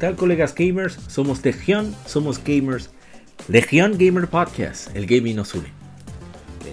Tal 0.00 0.16
colegas 0.16 0.54
gamers? 0.54 0.98
Somos 1.08 1.44
Legión, 1.44 1.94
somos 2.06 2.42
gamers. 2.42 2.90
Legión 3.48 3.98
Gamer 3.98 4.28
Podcast, 4.28 4.96
el 4.96 5.06
gaming 5.06 5.36
nos 5.36 5.54
une. 5.54 5.68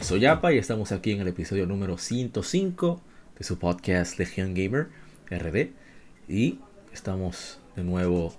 Soy 0.01 0.21
Yapa 0.21 0.53
y 0.53 0.57
estamos 0.57 0.93
aquí 0.93 1.11
en 1.11 1.19
el 1.19 1.27
episodio 1.27 1.65
número 1.65 1.97
105 1.97 3.01
de 3.37 3.43
su 3.43 3.59
podcast 3.59 4.17
Legión 4.17 4.53
Gamer 4.53 4.87
RD. 5.29 5.71
Y 6.29 6.59
estamos 6.93 7.59
de 7.75 7.83
nuevo 7.83 8.33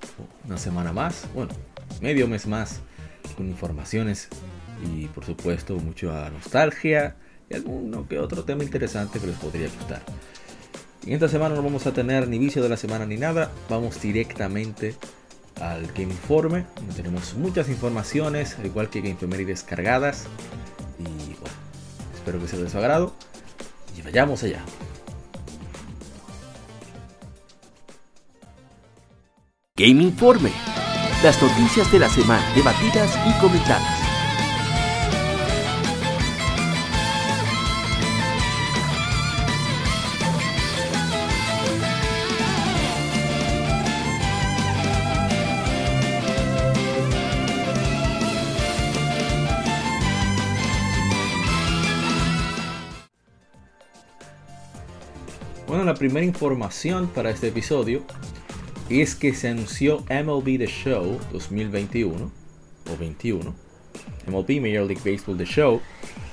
una 0.47 0.57
semana 0.57 0.95
más, 0.95 1.29
bueno, 1.35 1.53
medio 2.01 2.27
mes 2.27 2.47
más, 2.47 2.81
con 3.37 3.47
informaciones 3.47 4.29
y 4.91 5.05
por 5.09 5.27
supuesto 5.27 5.77
mucha 5.77 6.31
nostalgia 6.31 7.17
y 7.51 7.55
alguno 7.55 8.09
que 8.09 8.19
otro 8.19 8.43
tema 8.45 8.65
interesante 8.65 9.21
que 9.21 9.27
les 9.27 9.37
podría 9.37 9.69
gustar. 9.69 10.03
En 11.07 11.15
esta 11.15 11.29
semana 11.29 11.55
no 11.55 11.63
vamos 11.63 11.87
a 11.87 11.93
tener 11.93 12.29
ni 12.29 12.39
vicio 12.39 12.63
de 12.63 12.69
la 12.69 12.77
semana 12.77 13.07
ni 13.07 13.17
nada, 13.17 13.51
vamos 13.69 14.01
directamente 14.01 14.97
al 15.61 15.87
Game 15.89 16.13
Informe, 16.13 16.67
tenemos 16.95 17.35
muchas 17.35 17.69
informaciones, 17.69 18.57
al 18.59 18.67
igual 18.67 18.91
que 18.91 19.01
Game 19.01 19.45
descargadas. 19.45 20.27
Y 20.99 21.35
bueno, 21.35 21.57
espero 22.15 22.41
que 22.41 22.49
sea 22.49 22.59
de 22.59 22.71
su 22.71 22.79
agrado. 22.79 23.13
Y 23.97 24.03
vayamos 24.03 24.43
allá. 24.43 24.63
Game 29.77 30.03
Informe. 30.03 30.53
Las 31.23 31.41
noticias 31.43 31.91
de 31.91 31.99
la 31.99 32.09
semana 32.09 32.53
debatidas 32.55 33.17
y 33.27 33.41
comentadas. 33.41 33.98
Primera 55.99 56.25
información 56.25 57.09
para 57.09 57.31
este 57.31 57.49
episodio 57.49 58.05
es 58.89 59.17
que 59.17 59.35
se 59.35 59.49
anunció 59.49 60.05
MLB 60.09 60.57
The 60.59 60.69
Show 60.69 61.19
2021 61.33 62.31
o 62.89 62.97
21. 62.97 63.55
MLB 64.29 64.61
Major 64.61 64.87
League 64.87 65.03
Baseball 65.05 65.37
The 65.37 65.45
Show, 65.45 65.81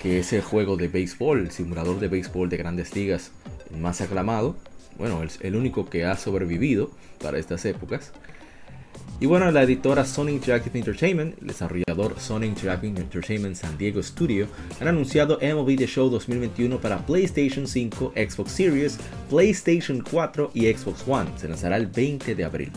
que 0.03 0.19
es 0.19 0.31
el 0.33 0.41
juego 0.41 0.77
de 0.77 0.87
béisbol, 0.87 1.39
el 1.39 1.51
simulador 1.51 1.99
de 1.99 2.07
béisbol 2.07 2.47
de 2.47 2.57
grandes 2.57 2.95
ligas 2.95 3.31
más 3.75 4.01
aclamado. 4.01 4.55
Bueno, 4.99 5.23
el, 5.23 5.31
el 5.41 5.55
único 5.55 5.89
que 5.89 6.05
ha 6.05 6.15
sobrevivido 6.15 6.91
para 7.19 7.39
estas 7.39 7.65
épocas. 7.65 8.13
Y 9.17 9.27
bueno, 9.27 9.49
la 9.49 9.63
editora 9.63 10.03
Sony 10.03 10.29
Interactive 10.29 10.77
Entertainment, 10.77 11.39
el 11.39 11.47
desarrollador 11.47 12.19
Sony 12.19 12.43
Interactive 12.43 12.99
Entertainment 12.99 13.55
San 13.55 13.77
Diego 13.77 14.03
Studio, 14.03 14.45
han 14.81 14.89
anunciado 14.89 15.39
MLB 15.41 15.77
The 15.77 15.87
Show 15.87 16.09
2021 16.09 16.81
para 16.81 16.97
PlayStation 17.05 17.65
5, 17.65 18.11
Xbox 18.13 18.51
Series, 18.51 18.97
PlayStation 19.29 20.01
4 20.01 20.51
y 20.53 20.65
Xbox 20.65 21.05
One. 21.07 21.29
Se 21.37 21.47
lanzará 21.47 21.77
el 21.77 21.87
20 21.87 22.35
de 22.35 22.43
abril. 22.43 22.71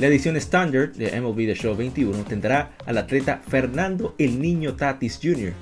La 0.00 0.08
edición 0.08 0.36
estándar 0.36 0.92
de 0.92 1.20
MLB 1.20 1.46
The 1.46 1.54
Show 1.54 1.76
21 1.76 2.24
tendrá 2.24 2.72
al 2.84 2.98
atleta 2.98 3.40
Fernando 3.46 4.16
el 4.18 4.40
Niño 4.40 4.74
Tatis 4.74 5.20
Jr. 5.22 5.52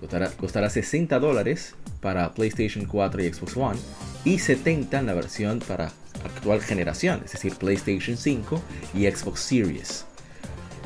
Costará, 0.00 0.30
costará 0.30 0.68
60 0.68 1.20
dólares 1.20 1.76
para 2.00 2.34
PlayStation 2.34 2.86
4 2.86 3.22
y 3.22 3.32
Xbox 3.32 3.56
One 3.56 3.78
y 4.24 4.38
70 4.40 4.98
en 4.98 5.06
la 5.06 5.14
versión 5.14 5.60
para 5.60 5.92
actual 6.24 6.60
generación, 6.60 7.22
es 7.24 7.32
decir, 7.32 7.54
PlayStation 7.56 8.16
5 8.16 8.60
y 8.94 9.10
Xbox 9.10 9.40
Series. 9.40 10.04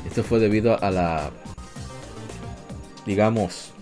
Esto 0.06 0.22
fue 0.22 0.38
debido 0.38 0.82
a 0.82 0.90
la, 0.90 1.30
digamos, 3.06 3.72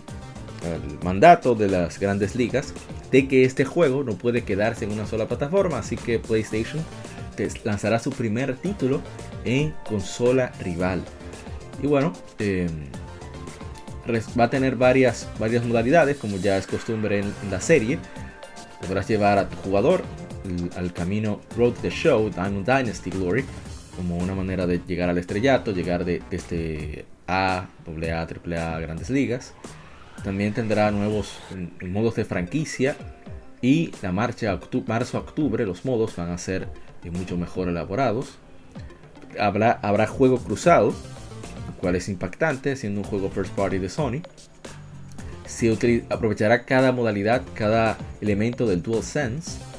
al 0.64 1.04
mandato 1.04 1.54
de 1.54 1.68
las 1.68 1.98
grandes 1.98 2.36
ligas 2.36 2.72
de 3.10 3.28
que 3.28 3.44
este 3.44 3.64
juego 3.64 4.04
no 4.04 4.16
puede 4.16 4.44
quedarse 4.44 4.84
en 4.84 4.92
una 4.92 5.06
sola 5.06 5.26
plataforma, 5.26 5.78
así 5.78 5.96
que 5.96 6.18
PlayStation 6.18 6.82
lanzará 7.64 7.98
su 7.98 8.10
primer 8.10 8.56
título 8.56 9.00
en 9.44 9.74
consola 9.88 10.52
rival. 10.60 11.02
Y 11.82 11.86
bueno, 11.86 12.12
eh, 12.38 12.68
va 14.38 14.44
a 14.44 14.50
tener 14.50 14.76
varias, 14.76 15.28
varias 15.38 15.64
modalidades, 15.64 16.16
como 16.16 16.36
ya 16.36 16.56
es 16.56 16.66
costumbre 16.66 17.20
en, 17.20 17.32
en 17.42 17.50
la 17.50 17.60
serie. 17.60 17.98
Podrás 18.80 19.08
llevar 19.08 19.38
a 19.38 19.48
tu 19.48 19.56
jugador 19.56 20.02
al 20.76 20.92
camino 20.92 21.41
Road 21.56 21.75
the 21.82 21.91
Show, 21.91 22.30
Dynasty 22.30 23.10
Glory, 23.10 23.44
como 23.97 24.16
una 24.19 24.34
manera 24.34 24.66
de 24.66 24.80
llegar 24.86 25.08
al 25.08 25.19
estrellato, 25.19 25.72
llegar 25.72 26.04
de, 26.04 26.22
este 26.30 27.04
A, 27.26 27.69
AA, 27.86 28.26
AAA, 28.26 28.80
Grandes 28.80 29.10
Ligas. 29.10 29.54
También 30.25 30.54
tendrá 30.54 30.91
nuevos 30.91 31.38
modos 31.82 32.14
de 32.16 32.25
franquicia 32.25 32.97
y 33.60 33.92
la 34.03 34.12
marcha 34.12 34.58
marzo-octubre, 34.86 35.66
los 35.66 35.84
modos 35.84 36.16
van 36.16 36.30
a 36.30 36.38
ser 36.38 36.69
mucho 37.10 37.36
mejor 37.36 37.69
elaborados. 37.69 38.38
Habrá, 39.38 39.72
habrá 39.82 40.06
juego 40.06 40.38
cruzado, 40.38 40.88
lo 40.88 41.74
cual 41.80 41.97
es 41.97 42.09
impactante, 42.09 42.76
siendo 42.76 43.00
un 43.00 43.06
juego 43.06 43.30
first 43.30 43.53
party 43.54 43.78
de 43.78 43.88
Sony. 43.88 44.22
Se 45.47 45.76
aprovechará 46.10 46.64
cada 46.64 46.92
modalidad, 46.92 47.42
cada 47.54 47.98
elemento 48.20 48.66
del 48.66 48.82
DualSense 48.82 49.72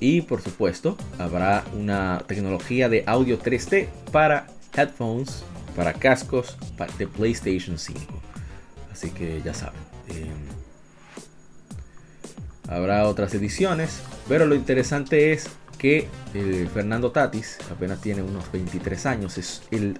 y 0.00 0.22
por 0.22 0.40
supuesto, 0.40 0.96
habrá 1.18 1.62
una 1.74 2.24
tecnología 2.26 2.88
de 2.88 3.04
audio 3.06 3.38
3D 3.38 3.88
para 4.10 4.46
headphones, 4.74 5.44
para 5.76 5.92
cascos 5.92 6.56
de 6.98 7.06
PlayStation 7.06 7.78
5. 7.78 8.00
Así 8.90 9.10
que 9.10 9.42
ya 9.44 9.52
saben. 9.52 9.80
Em, 10.08 10.26
habrá 12.66 13.06
otras 13.06 13.34
ediciones, 13.34 14.00
pero 14.26 14.46
lo 14.46 14.54
interesante 14.54 15.32
es 15.32 15.50
que 15.76 16.08
eh, 16.34 16.68
Fernando 16.72 17.12
Tatis 17.12 17.58
apenas 17.70 18.00
tiene 18.00 18.22
unos 18.22 18.50
23 18.50 19.06
años. 19.06 19.36
Es 19.36 19.62
el, 19.70 19.98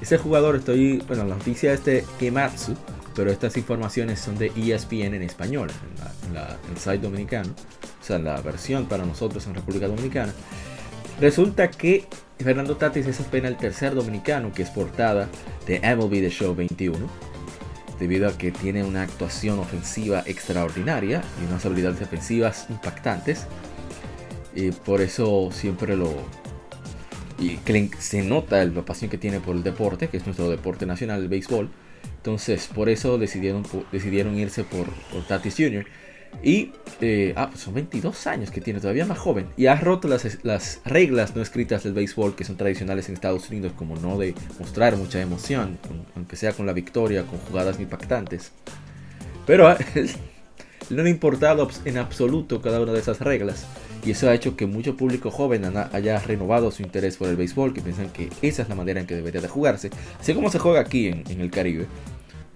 ese 0.00 0.16
jugador, 0.16 0.56
estoy, 0.56 0.98
bueno, 1.06 1.24
la 1.24 1.36
noticia 1.36 1.74
es 1.74 1.84
de 1.84 2.06
Kematsu, 2.18 2.74
pero 3.14 3.30
estas 3.30 3.58
informaciones 3.58 4.18
son 4.18 4.38
de 4.38 4.46
ESPN 4.56 5.14
en 5.14 5.22
español, 5.22 5.70
en, 6.26 6.34
la, 6.34 6.56
el 6.70 6.78
site 6.78 6.98
dominicano 6.98 7.54
o 8.02 8.04
sea, 8.04 8.18
la 8.18 8.40
versión 8.40 8.86
para 8.86 9.06
nosotros 9.06 9.46
en 9.46 9.54
República 9.54 9.86
Dominicana. 9.86 10.32
Resulta 11.20 11.70
que 11.70 12.06
Fernando 12.38 12.76
Tatis 12.76 13.06
es 13.06 13.20
apenas 13.20 13.52
el 13.52 13.56
tercer 13.56 13.94
dominicano 13.94 14.52
que 14.52 14.62
es 14.62 14.70
portada 14.70 15.28
de 15.66 15.78
MLB 15.78 16.10
The 16.10 16.30
Show 16.30 16.54
21, 16.54 16.98
debido 18.00 18.28
a 18.28 18.36
que 18.36 18.50
tiene 18.50 18.82
una 18.82 19.02
actuación 19.02 19.60
ofensiva 19.60 20.24
extraordinaria 20.26 21.22
y 21.40 21.46
unas 21.46 21.64
habilidades 21.64 22.00
defensivas 22.00 22.66
impactantes. 22.70 23.46
Y 24.54 24.72
por 24.72 25.00
eso 25.00 25.50
siempre 25.52 25.96
lo. 25.96 26.12
Y 27.38 27.58
se 27.98 28.22
nota 28.22 28.64
la 28.64 28.84
pasión 28.84 29.10
que 29.10 29.18
tiene 29.18 29.38
por 29.38 29.54
el 29.54 29.62
deporte, 29.62 30.08
que 30.08 30.16
es 30.16 30.26
nuestro 30.26 30.50
deporte 30.50 30.86
nacional, 30.86 31.22
el 31.22 31.28
béisbol. 31.28 31.70
Entonces, 32.16 32.68
por 32.68 32.88
eso 32.88 33.18
decidieron, 33.18 33.64
decidieron 33.92 34.36
irse 34.38 34.64
por, 34.64 34.86
por 35.12 35.24
Tatis 35.26 35.54
Jr. 35.56 35.86
Y 36.42 36.72
eh, 37.00 37.34
ah, 37.36 37.50
son 37.56 37.74
22 37.74 38.26
años 38.26 38.50
que 38.50 38.60
tiene, 38.60 38.80
todavía 38.80 39.06
más 39.06 39.18
joven. 39.18 39.46
Y 39.56 39.66
ha 39.66 39.76
roto 39.76 40.08
las, 40.08 40.38
las, 40.44 40.80
reglas 40.84 41.36
no 41.36 41.42
escritas 41.42 41.84
del 41.84 41.92
béisbol 41.92 42.34
que 42.34 42.44
son 42.44 42.56
tradicionales 42.56 43.08
en 43.08 43.14
Estados 43.14 43.48
Unidos, 43.50 43.72
como 43.76 43.96
no 43.96 44.18
de 44.18 44.34
mostrar 44.58 44.96
mucha 44.96 45.20
emoción, 45.20 45.78
aunque 46.16 46.36
sea 46.36 46.52
con 46.52 46.66
la 46.66 46.72
victoria, 46.72 47.24
con 47.24 47.38
jugadas 47.40 47.78
impactantes. 47.78 48.52
Pero 49.46 49.68
no 50.90 51.02
le 51.02 51.08
ha 51.08 51.12
importado 51.12 51.68
en 51.84 51.98
absoluto 51.98 52.60
cada 52.60 52.80
una 52.80 52.92
de 52.92 53.00
esas 53.00 53.20
reglas. 53.20 53.66
Y 54.04 54.10
eso 54.10 54.28
ha 54.28 54.34
hecho 54.34 54.56
que 54.56 54.66
mucho 54.66 54.96
público 54.96 55.30
joven 55.30 55.64
haya 55.92 56.18
renovado 56.18 56.72
su 56.72 56.82
interés 56.82 57.16
por 57.16 57.28
el 57.28 57.36
béisbol, 57.36 57.72
que 57.72 57.80
piensan 57.80 58.10
que 58.10 58.30
esa 58.42 58.62
es 58.62 58.68
la 58.68 58.74
manera 58.74 59.00
en 59.00 59.06
que 59.06 59.14
debería 59.14 59.40
de 59.40 59.48
jugarse. 59.48 59.90
Así 60.18 60.34
como 60.34 60.50
se 60.50 60.58
juega 60.58 60.80
aquí 60.80 61.06
en, 61.06 61.22
en 61.28 61.40
el 61.40 61.52
Caribe. 61.52 61.86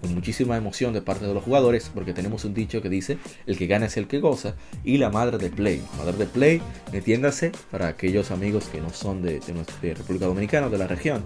Con 0.01 0.15
muchísima 0.15 0.57
emoción 0.57 0.93
de 0.93 1.03
parte 1.03 1.27
de 1.27 1.35
los 1.35 1.43
jugadores, 1.43 1.91
porque 1.93 2.13
tenemos 2.13 2.45
un 2.45 2.55
dicho 2.55 2.83
que 2.83 2.89
dice, 2.89 3.19
el 3.47 3.57
que 3.57 3.67
gana 3.67 3.87
es 3.87 3.97
el 3.97 4.07
que 4.07 4.21
goza, 4.21 4.55
y 4.85 4.99
la 4.99 5.11
madre 5.11 5.39
de 5.39 5.51
Play. 5.51 5.83
Madre 5.99 6.17
de 6.17 6.27
Play, 6.27 6.63
entiéndase, 6.93 7.53
para 7.71 7.89
aquellos 7.89 8.31
amigos 8.31 8.67
que 8.67 8.81
no 8.81 8.91
son 8.91 9.23
de, 9.23 9.41
República 9.81 10.27
Dominicana, 10.27 10.69
de 10.69 10.79
la 10.79 10.87
región, 10.87 11.25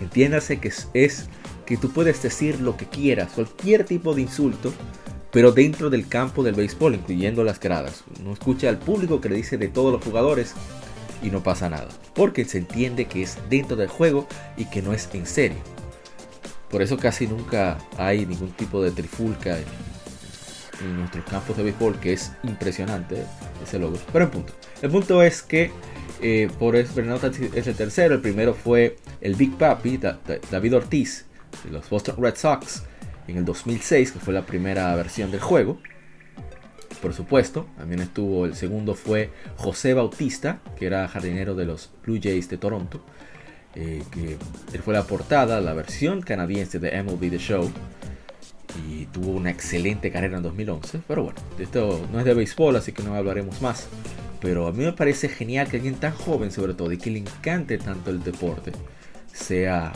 entiéndase 0.00 0.58
que 0.58 0.72
es, 0.94 1.28
que 1.66 1.76
tú 1.76 1.90
puedes 1.90 2.22
decir 2.22 2.60
lo 2.60 2.76
que 2.76 2.86
quieras, 2.86 3.32
cualquier 3.32 3.84
tipo 3.84 4.14
de 4.14 4.22
insulto, 4.22 4.72
pero 5.30 5.50
dentro 5.50 5.90
del 5.90 6.08
campo 6.08 6.44
del 6.44 6.54
béisbol, 6.54 6.94
incluyendo 6.94 7.42
las 7.42 7.58
gradas. 7.58 8.04
No 8.22 8.32
escucha 8.32 8.68
al 8.68 8.78
público 8.78 9.20
que 9.20 9.28
le 9.28 9.36
dice 9.36 9.58
de 9.58 9.68
todos 9.68 9.92
los 9.92 10.02
jugadores 10.02 10.54
y 11.22 11.30
no 11.30 11.42
pasa 11.42 11.68
nada, 11.68 11.88
porque 12.14 12.44
se 12.44 12.58
entiende 12.58 13.06
que 13.06 13.22
es 13.22 13.38
dentro 13.50 13.76
del 13.76 13.88
juego 13.88 14.28
y 14.56 14.66
que 14.66 14.80
no 14.80 14.92
es 14.92 15.08
en 15.12 15.26
serio. 15.26 15.58
Por 16.70 16.82
eso 16.82 16.96
casi 16.96 17.26
nunca 17.26 17.78
hay 17.96 18.26
ningún 18.26 18.50
tipo 18.52 18.82
de 18.82 18.90
trifulca 18.90 19.58
en, 19.58 19.64
nuestros 20.98 21.24
campos 21.24 21.56
de 21.56 21.62
béisbol, 21.62 21.98
que 21.98 22.12
es 22.12 22.32
impresionante 22.42 23.24
ese 23.62 23.78
logo. 23.78 23.96
Pero 24.12 24.24
en 24.26 24.30
punto. 24.30 24.52
El 24.82 24.90
punto 24.90 25.22
es 25.22 25.40
que 25.40 25.70
eh, 26.20 26.50
por 26.58 26.76
eso 26.76 26.92
Fernando 26.92 27.26
es 27.26 27.66
el 27.66 27.74
tercero. 27.74 28.14
El 28.14 28.20
primero 28.20 28.54
fue 28.54 28.96
el 29.20 29.34
Big 29.34 29.56
Papi, 29.56 29.98
David 30.50 30.76
Ortiz, 30.76 31.26
de 31.64 31.70
los 31.70 31.88
Boston 31.88 32.16
Red 32.18 32.36
Sox, 32.36 32.82
en 33.28 33.38
el 33.38 33.44
2006, 33.44 34.12
que 34.12 34.18
fue 34.18 34.34
la 34.34 34.44
primera 34.44 34.94
versión 34.96 35.30
del 35.30 35.40
juego. 35.40 35.78
Por 37.00 37.12
supuesto, 37.12 37.66
también 37.76 38.00
estuvo, 38.00 38.46
el 38.46 38.54
segundo 38.54 38.94
fue 38.94 39.30
José 39.56 39.94
Bautista, 39.94 40.60
que 40.78 40.86
era 40.86 41.06
jardinero 41.08 41.54
de 41.54 41.66
los 41.66 41.90
Blue 42.04 42.18
Jays 42.22 42.48
de 42.48 42.56
Toronto. 42.56 43.04
Eh, 43.76 44.02
que 44.10 44.38
él 44.72 44.82
fue 44.84 44.94
la 44.94 45.04
portada, 45.04 45.60
la 45.60 45.74
versión 45.74 46.22
canadiense 46.22 46.78
de 46.78 47.02
MLB 47.02 47.30
The 47.30 47.38
Show. 47.38 47.70
Y 48.88 49.06
tuvo 49.06 49.32
una 49.32 49.50
excelente 49.50 50.10
carrera 50.10 50.36
en 50.36 50.42
2011. 50.42 51.00
Pero 51.06 51.24
bueno, 51.24 51.38
esto 51.58 52.06
no 52.12 52.18
es 52.18 52.24
de 52.24 52.34
béisbol, 52.34 52.76
así 52.76 52.92
que 52.92 53.02
no 53.02 53.14
hablaremos 53.14 53.60
más. 53.62 53.88
Pero 54.40 54.66
a 54.66 54.72
mí 54.72 54.84
me 54.84 54.92
parece 54.92 55.28
genial 55.28 55.68
que 55.68 55.76
alguien 55.76 55.94
tan 55.94 56.12
joven, 56.12 56.50
sobre 56.50 56.74
todo, 56.74 56.92
y 56.92 56.98
que 56.98 57.10
le 57.10 57.20
encante 57.20 57.78
tanto 57.78 58.10
el 58.10 58.22
deporte, 58.22 58.72
sea 59.32 59.92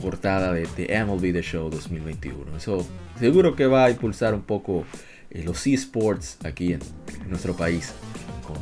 portada 0.00 0.52
de, 0.52 0.66
MLB 1.04 1.32
The 1.32 1.42
Show 1.42 1.70
2021. 1.70 2.56
Eso 2.56 2.86
seguro 3.18 3.54
que 3.54 3.66
va 3.66 3.84
a 3.84 3.90
impulsar 3.90 4.34
un 4.34 4.42
poco 4.42 4.84
eh, 5.30 5.42
los 5.44 5.66
esports 5.66 6.38
aquí 6.44 6.72
en 6.72 6.80
nuestro 7.28 7.54
país 7.56 7.94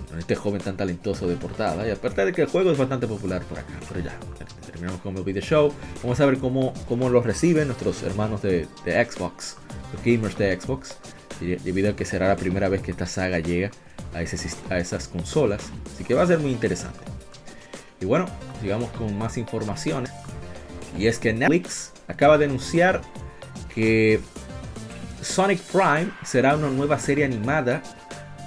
con 0.08 0.18
este 0.18 0.34
joven 0.34 0.60
tan 0.60 0.76
talentoso 0.76 1.28
de 1.28 1.36
portada. 1.36 1.86
Y 1.86 1.90
aparte 1.90 2.24
de 2.24 2.32
que 2.32 2.42
el 2.42 2.48
juego 2.48 2.72
es 2.72 2.78
bastante 2.78 3.06
popular 3.06 3.42
por 3.42 3.58
acá. 3.58 3.74
Pero 3.88 4.00
ya, 4.00 4.18
terminamos 4.66 5.00
con 5.00 5.16
el 5.16 5.24
video 5.24 5.42
show. 5.42 5.72
Vamos 6.02 6.20
a 6.20 6.26
ver 6.26 6.38
cómo, 6.38 6.72
cómo 6.88 7.08
lo 7.08 7.20
reciben 7.22 7.68
nuestros 7.68 8.02
hermanos 8.02 8.42
de, 8.42 8.66
Xbox, 8.84 9.56
los 9.92 10.04
gamers 10.04 10.36
de 10.38 10.58
Xbox. 10.60 10.96
Debido 11.40 11.90
a 11.90 11.96
que 11.96 12.04
será 12.04 12.28
la 12.28 12.36
primera 12.36 12.68
vez 12.68 12.82
que 12.82 12.92
esta 12.92 13.06
saga 13.06 13.40
llega 13.40 13.70
a, 14.14 14.18
a 14.18 14.78
esas 14.78 15.08
consolas. 15.08 15.62
Así 15.92 16.04
que 16.04 16.14
va 16.14 16.22
a 16.22 16.26
ser 16.26 16.38
muy 16.38 16.52
interesante. 16.52 17.00
Y 18.00 18.04
bueno, 18.04 18.26
sigamos 18.60 18.90
con 18.90 19.16
más 19.16 19.38
informaciones. 19.38 20.12
Y 20.98 21.06
es 21.06 21.18
que 21.18 21.32
Netflix 21.32 21.92
acaba 22.08 22.38
de 22.38 22.44
anunciar 22.44 23.00
que 23.74 24.20
Sonic 25.22 25.60
Prime 25.60 26.10
será 26.24 26.56
una 26.56 26.68
nueva 26.68 26.98
serie 26.98 27.24
animada 27.24 27.82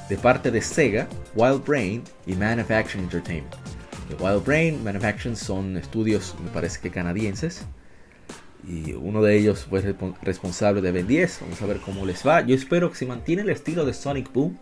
de 0.09 0.17
parte 0.17 0.51
de 0.51 0.61
Sega, 0.61 1.07
Wild 1.35 1.65
Brain 1.65 2.03
y 2.25 2.33
Manufacturing 2.33 3.03
Entertainment. 3.03 3.53
Wild 4.19 4.45
Brain, 4.45 4.83
Manufacturing 4.83 5.35
son 5.35 5.77
estudios, 5.77 6.35
me 6.43 6.49
parece 6.49 6.79
que 6.79 6.89
canadienses. 6.89 7.65
Y 8.67 8.93
uno 8.93 9.21
de 9.21 9.37
ellos 9.37 9.67
fue 9.69 9.95
responsable 10.21 10.81
de 10.81 10.91
Ben 10.91 11.07
10. 11.07 11.39
Vamos 11.41 11.61
a 11.61 11.65
ver 11.65 11.79
cómo 11.81 12.05
les 12.05 12.25
va. 12.25 12.41
Yo 12.41 12.55
espero 12.55 12.89
que 12.89 12.97
se 12.97 13.05
mantiene 13.05 13.43
el 13.43 13.49
estilo 13.49 13.85
de 13.85 13.93
Sonic 13.93 14.31
Boom. 14.31 14.57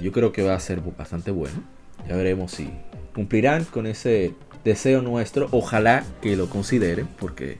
Yo 0.00 0.10
creo 0.12 0.32
que 0.32 0.42
va 0.42 0.54
a 0.54 0.60
ser 0.60 0.80
bastante 0.80 1.30
bueno. 1.30 1.62
Ya 2.08 2.16
veremos 2.16 2.52
si 2.52 2.70
cumplirán 3.14 3.64
con 3.64 3.86
ese 3.86 4.34
deseo 4.64 5.02
nuestro. 5.02 5.48
Ojalá 5.52 6.04
que 6.20 6.34
lo 6.36 6.48
consideren. 6.48 7.06
Porque 7.18 7.58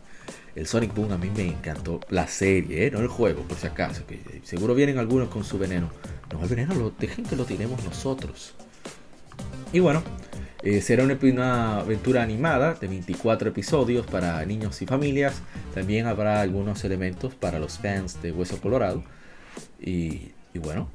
el 0.54 0.66
Sonic 0.66 0.94
Boom 0.94 1.12
a 1.12 1.19
mí 1.19 1.31
me 1.34 1.46
encantó. 1.46 2.00
La 2.08 2.26
serie, 2.26 2.87
¿eh? 2.87 2.90
no 2.90 3.00
el 3.00 3.08
juego, 3.08 3.43
por 3.43 3.56
si 3.56 3.66
acaso. 3.66 4.06
Que 4.06 4.20
seguro 4.44 4.75
vienen 4.75 4.99
algunos 4.99 5.28
con 5.28 5.44
su 5.44 5.58
veneno. 5.58 5.90
No, 6.32 6.43
el 6.43 6.49
veneno 6.49 6.75
lo 6.75 6.90
dejen 6.90 7.25
que 7.25 7.37
lo 7.37 7.44
tiremos 7.44 7.82
nosotros. 7.84 8.54
Y 9.72 9.81
bueno, 9.81 10.02
eh, 10.62 10.81
será 10.81 11.04
una, 11.04 11.78
aventura 11.78 12.22
animada 12.22 12.75
de 12.75 12.87
24 12.87 13.49
episodios 13.49 14.06
para 14.06 14.44
niños 14.44 14.81
y 14.82 14.87
familias. 14.87 15.40
También 15.75 16.06
habrá 16.06 16.40
algunos 16.40 16.84
elementos 16.84 17.34
para 17.34 17.58
los 17.58 17.78
fans 17.78 18.20
de 18.22 18.32
Hueso 18.32 18.60
Colorado. 18.60 19.02
Y, 19.81 20.32
y 20.52 20.58
bueno, 20.58 20.88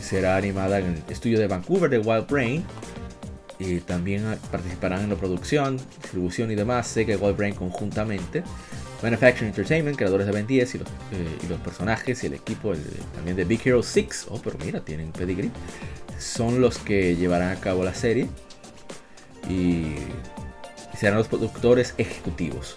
será 0.00 0.36
animada 0.36 0.80
en 0.80 0.86
el 0.86 1.02
estudio 1.08 1.38
de 1.38 1.46
Vancouver 1.46 1.88
de 1.88 1.98
Wild 1.98 2.26
Brain. 2.28 2.64
Y 3.64 3.78
también 3.78 4.24
participarán 4.50 5.02
en 5.02 5.10
la 5.10 5.16
producción, 5.16 5.76
distribución 5.76 6.50
y 6.50 6.56
demás. 6.56 6.88
Sé 6.88 7.06
que 7.06 7.16
Wild 7.16 7.36
Brain 7.36 7.54
conjuntamente. 7.54 8.42
Manufacturing 9.02 9.48
Entertainment, 9.48 9.96
creadores 9.96 10.26
de 10.26 10.32
Ben 10.32 10.46
10 10.46 10.74
y 10.74 10.78
los, 10.78 10.88
eh, 10.88 11.38
y 11.42 11.46
los 11.48 11.60
personajes 11.60 12.22
y 12.22 12.26
el 12.28 12.34
equipo 12.34 12.72
también 13.14 13.36
de 13.36 13.44
Big 13.44 13.60
Hero 13.64 13.82
6, 13.82 14.26
oh, 14.30 14.40
pero 14.42 14.56
mira, 14.64 14.80
tienen 14.80 15.10
pedigree, 15.10 15.50
son 16.20 16.60
los 16.60 16.78
que 16.78 17.16
llevarán 17.16 17.50
a 17.50 17.60
cabo 17.60 17.82
la 17.82 17.94
serie 17.94 18.28
y, 19.50 19.96
serán 20.96 21.18
los 21.18 21.26
productores 21.26 21.94
ejecutivos. 21.98 22.76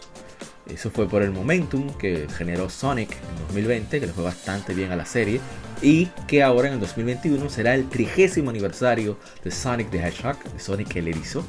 Eso 0.68 0.90
fue 0.90 1.08
por 1.08 1.22
el 1.22 1.32
momentum 1.32 1.96
que 1.98 2.28
generó 2.38 2.70
Sonic 2.70 3.12
en 3.12 3.36
2020, 3.48 4.00
que 4.00 4.08
le 4.08 4.14
fue 4.14 4.24
bastante 4.24 4.74
bien 4.74 4.92
a 4.92 4.96
la 4.96 5.06
serie, 5.06 5.40
y 5.82 6.08
que 6.28 6.42
ahora 6.42 6.70
en 6.70 6.76
el 6.76 6.80
2021 6.80 7.50
será 7.50 7.76
el 7.76 7.88
trigésimo 7.88 8.50
aniversario 8.50 9.18
de 9.44 9.52
Sonic 9.52 9.92
the 9.92 10.00
Hedgehog, 10.00 10.42
de 10.44 10.60
Sonic 10.60 10.96
el 10.96 11.10
erizo. 11.10 11.46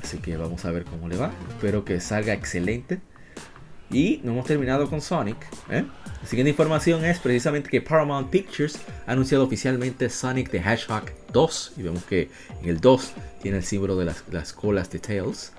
Así 0.00 0.18
que 0.18 0.36
vamos 0.36 0.64
a 0.64 0.70
ver 0.70 0.84
cómo 0.84 1.08
le 1.08 1.16
va. 1.16 1.32
Espero 1.50 1.84
que 1.84 2.00
salga 2.00 2.32
excelente. 2.32 3.00
Y 3.90 4.20
no 4.22 4.32
hemos 4.32 4.46
terminado 4.46 4.88
con 4.88 5.00
Sonic. 5.00 5.36
¿eh? 5.70 5.84
La 6.22 6.28
siguiente 6.28 6.50
información 6.50 7.04
es 7.04 7.18
precisamente 7.18 7.70
que 7.70 7.80
Paramount 7.80 8.30
Pictures 8.30 8.78
ha 9.06 9.12
anunciado 9.12 9.44
oficialmente 9.44 10.10
Sonic 10.10 10.50
the 10.50 10.58
Hedgehog 10.58 11.04
2. 11.32 11.72
Y 11.78 11.82
vemos 11.82 12.04
que 12.04 12.30
en 12.62 12.68
el 12.68 12.80
2 12.80 13.12
tiene 13.42 13.58
el 13.58 13.64
símbolo 13.64 13.96
de 13.96 14.12
las, 14.30 14.52
colas 14.52 14.90
de 14.90 14.98
Tails. 14.98 15.52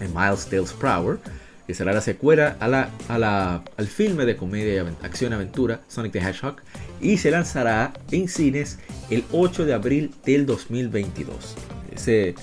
En 0.00 0.14
Miles 0.14 0.46
Tails 0.46 0.72
Prower. 0.72 1.18
Que 1.66 1.74
será 1.74 1.92
la 1.92 2.00
secuela 2.00 2.56
a 2.60 3.62
al 3.76 3.86
filme 3.86 4.24
de 4.24 4.36
comedia, 4.36 4.74
y 4.74 5.24
aventura 5.26 5.80
Sonic 5.88 6.12
the 6.12 6.18
Hedgehog. 6.18 6.56
Y 7.00 7.18
se 7.18 7.30
lanzará 7.30 7.92
en 8.10 8.28
cines 8.28 8.78
el 9.10 9.24
8 9.32 9.64
de 9.64 9.74
abril 9.74 10.14
del 10.24 10.46
2022. 10.46 11.54
Ese, 11.94 12.34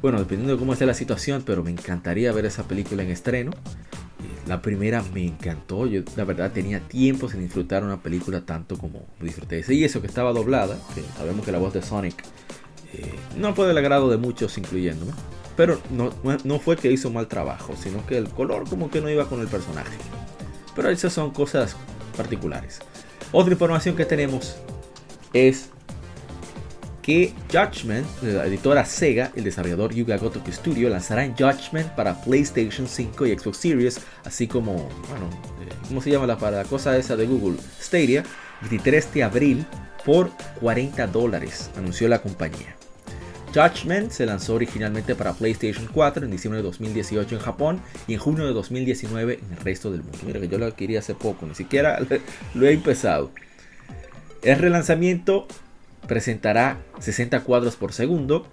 bueno, 0.00 0.18
dependiendo 0.18 0.54
de 0.54 0.58
cómo 0.58 0.72
esté 0.72 0.86
la 0.86 0.94
situación, 0.94 1.42
pero 1.44 1.62
me 1.62 1.70
encantaría 1.70 2.32
ver 2.32 2.46
esa 2.46 2.64
película 2.64 3.02
en 3.02 3.10
estreno. 3.10 3.52
La 4.46 4.60
primera 4.60 5.02
me 5.14 5.24
encantó. 5.24 5.86
Yo, 5.86 6.02
la 6.16 6.24
verdad, 6.24 6.52
tenía 6.52 6.80
tiempo 6.80 7.28
sin 7.28 7.40
disfrutar 7.40 7.84
una 7.84 8.02
película 8.02 8.40
tanto 8.42 8.76
como 8.76 9.06
disfruté 9.20 9.60
ese. 9.60 9.74
Y 9.74 9.84
eso 9.84 10.00
que 10.00 10.06
estaba 10.06 10.32
doblada, 10.32 10.76
sabemos 11.16 11.44
que 11.44 11.52
la 11.52 11.58
voz 11.58 11.72
de 11.72 11.82
Sonic 11.82 12.22
eh, 12.92 13.14
no 13.36 13.54
fue 13.54 13.66
del 13.66 13.78
agrado 13.78 14.10
de 14.10 14.16
muchos, 14.16 14.58
incluyéndome. 14.58 15.12
Pero 15.62 15.80
no, 15.92 16.58
fue 16.58 16.76
que 16.76 16.90
hizo 16.90 17.08
mal 17.08 17.28
trabajo, 17.28 17.76
sino 17.80 18.04
que 18.04 18.18
el 18.18 18.28
color 18.28 18.68
como 18.68 18.90
que 18.90 19.00
no 19.00 19.08
iba 19.08 19.28
con 19.28 19.40
el 19.40 19.46
personaje. 19.46 19.96
Pero 20.74 20.90
esas 20.90 21.12
son 21.12 21.30
cosas 21.30 21.76
particulares. 22.16 22.80
Otra 23.30 23.52
información 23.52 23.94
que 23.94 24.04
tenemos 24.04 24.56
es 25.32 25.68
que 27.00 27.32
Judgment, 27.52 28.04
la 28.22 28.46
editora 28.46 28.84
Sega, 28.84 29.30
el 29.36 29.44
desarrollador 29.44 29.94
Yuga 29.94 30.16
Gotoku 30.16 30.50
Studio, 30.50 30.88
lanzará 30.88 31.24
en 31.24 31.36
Judgment 31.36 31.94
para 31.94 32.20
PlayStation 32.20 32.88
5 32.88 33.26
y 33.26 33.38
Xbox 33.38 33.56
Series, 33.58 34.00
así 34.24 34.48
como, 34.48 34.72
bueno, 34.72 35.30
eh, 35.60 35.72
¿cómo 35.86 36.02
se 36.02 36.10
llama 36.10 36.26
la, 36.26 36.38
para 36.38 36.56
la 36.56 36.64
cosa 36.64 36.96
esa 36.96 37.14
de 37.14 37.26
Google? 37.26 37.56
Stadia, 37.80 38.24
23 38.62 39.14
de 39.14 39.22
abril 39.22 39.66
por 40.04 40.32
40 40.58 41.06
dólares, 41.06 41.70
anunció 41.76 42.08
la 42.08 42.20
compañía. 42.20 42.81
Judgment 43.54 44.10
se 44.10 44.26
lanzó 44.26 44.54
originalmente 44.54 45.14
para 45.14 45.34
PlayStation 45.34 45.86
4 45.92 46.24
en 46.24 46.30
diciembre 46.30 46.58
de 46.58 46.64
2018 46.64 47.34
en 47.34 47.40
Japón 47.40 47.80
y 48.06 48.14
en 48.14 48.18
junio 48.18 48.46
de 48.46 48.52
2019 48.52 49.40
en 49.42 49.56
el 49.56 49.64
resto 49.64 49.90
del 49.90 50.02
mundo. 50.02 50.18
Mira 50.26 50.40
que 50.40 50.48
yo 50.48 50.58
lo 50.58 50.66
adquirí 50.66 50.96
hace 50.96 51.14
poco, 51.14 51.46
ni 51.46 51.54
siquiera 51.54 51.98
lo 52.54 52.66
he 52.66 52.72
empezado. 52.72 53.30
El 54.42 54.58
relanzamiento 54.58 55.46
presentará 56.06 56.80
60 57.00 57.40
cuadros 57.40 57.76
por 57.76 57.92
segundo, 57.92 58.46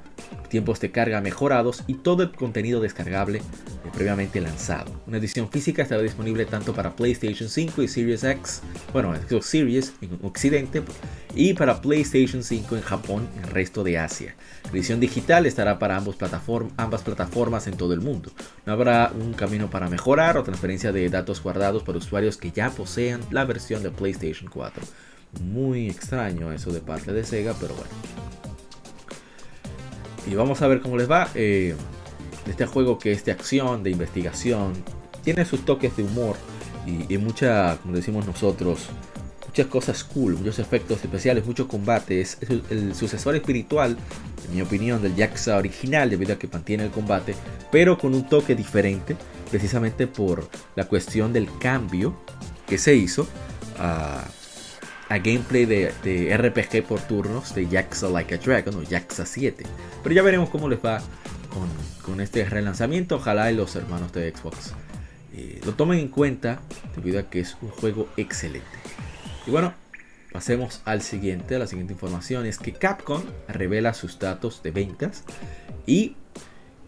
tiempos 0.49 0.79
de 0.79 0.91
carga 0.91 1.21
mejorados 1.21 1.83
y 1.87 1.95
todo 1.95 2.23
el 2.23 2.31
contenido 2.31 2.81
descargable 2.81 3.41
previamente 3.93 4.39
lanzado. 4.39 4.91
Una 5.07 5.17
edición 5.17 5.49
física 5.49 5.81
estará 5.81 6.01
disponible 6.01 6.45
tanto 6.45 6.73
para 6.73 6.95
PlayStation 6.95 7.49
5 7.49 7.81
y 7.83 7.87
Series 7.87 8.23
X, 8.23 8.61
bueno, 8.93 9.13
Series 9.41 9.93
en 10.01 10.19
Occidente 10.23 10.83
y 11.35 11.53
para 11.53 11.81
PlayStation 11.81 12.43
5 12.43 12.75
en 12.75 12.81
Japón 12.81 13.27
y 13.35 13.39
el 13.39 13.49
resto 13.49 13.83
de 13.83 13.97
Asia. 13.97 14.35
La 14.65 14.71
edición 14.71 14.99
digital 14.99 15.45
estará 15.45 15.79
para 15.79 15.97
ambas, 15.97 16.15
plataformas 17.01 17.67
en 17.67 17.77
todo 17.77 17.93
el 17.93 18.01
mundo. 18.01 18.31
No 18.65 18.73
habrá 18.73 19.11
un 19.19 19.33
camino 19.33 19.69
para 19.69 19.89
mejorar 19.89 20.37
o 20.37 20.43
transferencia 20.43 20.91
de 20.91 21.09
datos 21.09 21.41
guardados 21.41 21.83
por 21.83 21.95
usuarios 21.95 22.37
que 22.37 22.51
ya 22.51 22.69
posean 22.69 23.21
la 23.31 23.45
versión 23.45 23.83
de 23.83 23.91
PlayStation 23.91 24.49
4. 24.49 24.83
Muy 25.41 25.89
extraño 25.89 26.51
eso 26.51 26.71
de 26.71 26.79
parte 26.79 27.13
de 27.13 27.23
Sega, 27.23 27.53
pero 27.59 27.75
bueno. 27.75 27.91
Y 30.27 30.35
vamos 30.35 30.61
a 30.61 30.67
ver 30.67 30.81
cómo 30.81 30.97
les 30.97 31.09
va. 31.09 31.29
Eh, 31.35 31.75
este 32.47 32.65
juego 32.65 32.97
que 32.97 33.11
es 33.11 33.23
de 33.25 33.31
acción, 33.31 33.83
de 33.83 33.91
investigación, 33.91 34.73
tiene 35.23 35.45
sus 35.45 35.65
toques 35.65 35.95
de 35.95 36.03
humor 36.03 36.35
y, 36.85 37.17
mucha, 37.17 37.77
como 37.77 37.95
decimos 37.95 38.25
nosotros, 38.25 38.87
muchas 39.47 39.67
cosas 39.67 40.03
cool, 40.03 40.35
muchos 40.35 40.59
efectos 40.59 41.03
especiales, 41.03 41.45
mucho 41.45 41.67
combate. 41.67 42.21
Es, 42.21 42.37
el, 42.69 42.95
sucesor 42.95 43.35
espiritual, 43.35 43.97
en 44.47 44.55
mi 44.55 44.61
opinión, 44.61 45.01
del 45.01 45.15
Jaxa 45.15 45.57
original, 45.57 46.09
debido 46.09 46.33
a 46.33 46.39
que 46.39 46.47
mantiene 46.47 46.85
el 46.85 46.91
combate, 46.91 47.35
pero 47.71 47.97
con 47.97 48.15
un 48.15 48.27
toque 48.27 48.55
diferente, 48.55 49.15
precisamente 49.49 50.07
por 50.07 50.49
la 50.75 50.85
cuestión 50.85 51.33
del 51.33 51.47
cambio 51.59 52.15
que 52.65 52.77
se 52.77 52.95
hizo 52.95 53.27
a, 55.09 55.17
gameplay 55.17 55.65
de, 55.65 56.37
RPG 56.37 56.87
por 56.87 57.01
turnos 57.01 57.53
de 57.55 57.67
Jaxa 57.67 58.07
Like 58.09 58.35
a 58.35 58.37
Dragon 58.37 58.75
o 58.75 58.83
Jaxa 58.83 59.25
7. 59.25 59.65
Pero 60.03 60.15
ya 60.15 60.21
veremos 60.21 60.49
cómo 60.49 60.69
les 60.69 60.79
va 60.79 61.01
con, 61.53 61.67
con 62.03 62.21
este 62.21 62.45
relanzamiento. 62.45 63.15
Ojalá 63.15 63.51
y 63.51 63.55
los 63.55 63.75
hermanos 63.75 64.13
de 64.13 64.31
Xbox 64.31 64.73
eh, 65.33 65.61
lo 65.65 65.73
tomen 65.73 65.99
en 65.99 66.07
cuenta 66.09 66.59
debido 66.95 67.19
a 67.19 67.23
que 67.29 67.39
es 67.39 67.57
un 67.61 67.69
juego 67.69 68.07
excelente. 68.17 68.67
Y 69.47 69.51
bueno, 69.51 69.73
pasemos 70.31 70.81
al 70.85 71.01
siguiente. 71.01 71.59
La 71.59 71.67
siguiente 71.67 71.93
información 71.93 72.45
es 72.45 72.57
que 72.57 72.73
Capcom 72.73 73.21
revela 73.47 73.93
sus 73.93 74.19
datos 74.19 74.63
de 74.63 74.71
ventas 74.71 75.23
y 75.85 76.15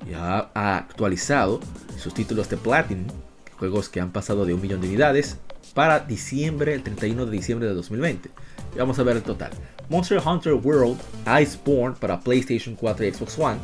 ya 0.09 0.51
ha 0.53 0.77
actualizado 0.77 1.59
sus 1.97 2.13
títulos 2.13 2.49
de 2.49 2.57
Platinum, 2.57 3.07
juegos 3.57 3.89
que 3.89 4.01
han 4.01 4.11
pasado 4.11 4.45
de 4.45 4.53
un 4.53 4.61
millón 4.61 4.81
de 4.81 4.87
unidades 4.87 5.37
para 5.73 5.99
diciembre, 5.99 6.73
el 6.73 6.83
31 6.83 7.25
de 7.25 7.31
diciembre 7.31 7.67
de 7.67 7.73
2020. 7.73 8.29
Y 8.75 8.77
vamos 8.77 8.99
a 8.99 9.03
ver 9.03 9.17
el 9.17 9.23
total. 9.23 9.51
Monster 9.89 10.21
Hunter 10.25 10.53
World 10.53 10.97
Iceborne 11.41 11.97
para 11.99 12.19
PlayStation 12.19 12.75
4 12.75 13.05
y 13.05 13.13
Xbox 13.13 13.37
One 13.37 13.59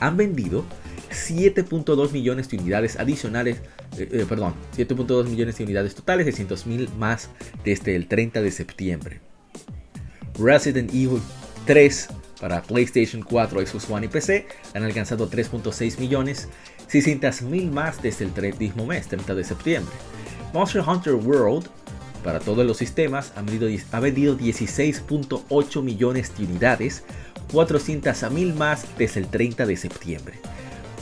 han 0.00 0.16
vendido 0.16 0.64
7.2 1.10 2.12
millones 2.12 2.48
de 2.48 2.58
unidades 2.58 2.96
adicionales, 2.96 3.58
eh, 3.96 4.08
eh, 4.10 4.26
perdón, 4.28 4.54
7.2 4.76 5.28
millones 5.28 5.58
de 5.58 5.64
unidades 5.64 5.94
totales, 5.94 6.26
600.000 6.26 6.92
más 6.96 7.30
desde 7.64 7.96
el 7.96 8.06
30 8.06 8.42
de 8.42 8.50
septiembre. 8.50 9.20
Resident 10.38 10.92
Evil 10.92 11.20
3 11.66 12.08
para 12.40 12.62
PlayStation 12.62 13.22
4, 13.22 13.66
Xbox 13.66 13.90
One 13.90 14.06
y 14.06 14.08
PC 14.08 14.46
han 14.74 14.82
alcanzado 14.82 15.30
3.6 15.30 15.98
millones, 15.98 16.48
600.000 16.90 17.70
más 17.70 18.02
desde 18.02 18.24
el 18.24 18.58
mismo 18.58 18.86
mes, 18.86 19.06
30 19.08 19.34
de 19.34 19.44
septiembre. 19.44 19.94
Monster 20.54 20.84
Hunter 20.86 21.14
World 21.14 21.66
para 22.22 22.38
todos 22.38 22.64
los 22.64 22.76
sistemas 22.76 23.32
ha 23.34 23.42
vendido, 23.42 23.68
ha 23.90 24.00
vendido 24.00 24.38
16.8 24.38 25.82
millones 25.82 26.32
de 26.38 26.44
unidades, 26.44 27.02
400.000 27.52 28.54
más 28.54 28.86
desde 28.96 29.20
el 29.20 29.26
30 29.26 29.66
de 29.66 29.76
septiembre. 29.76 30.38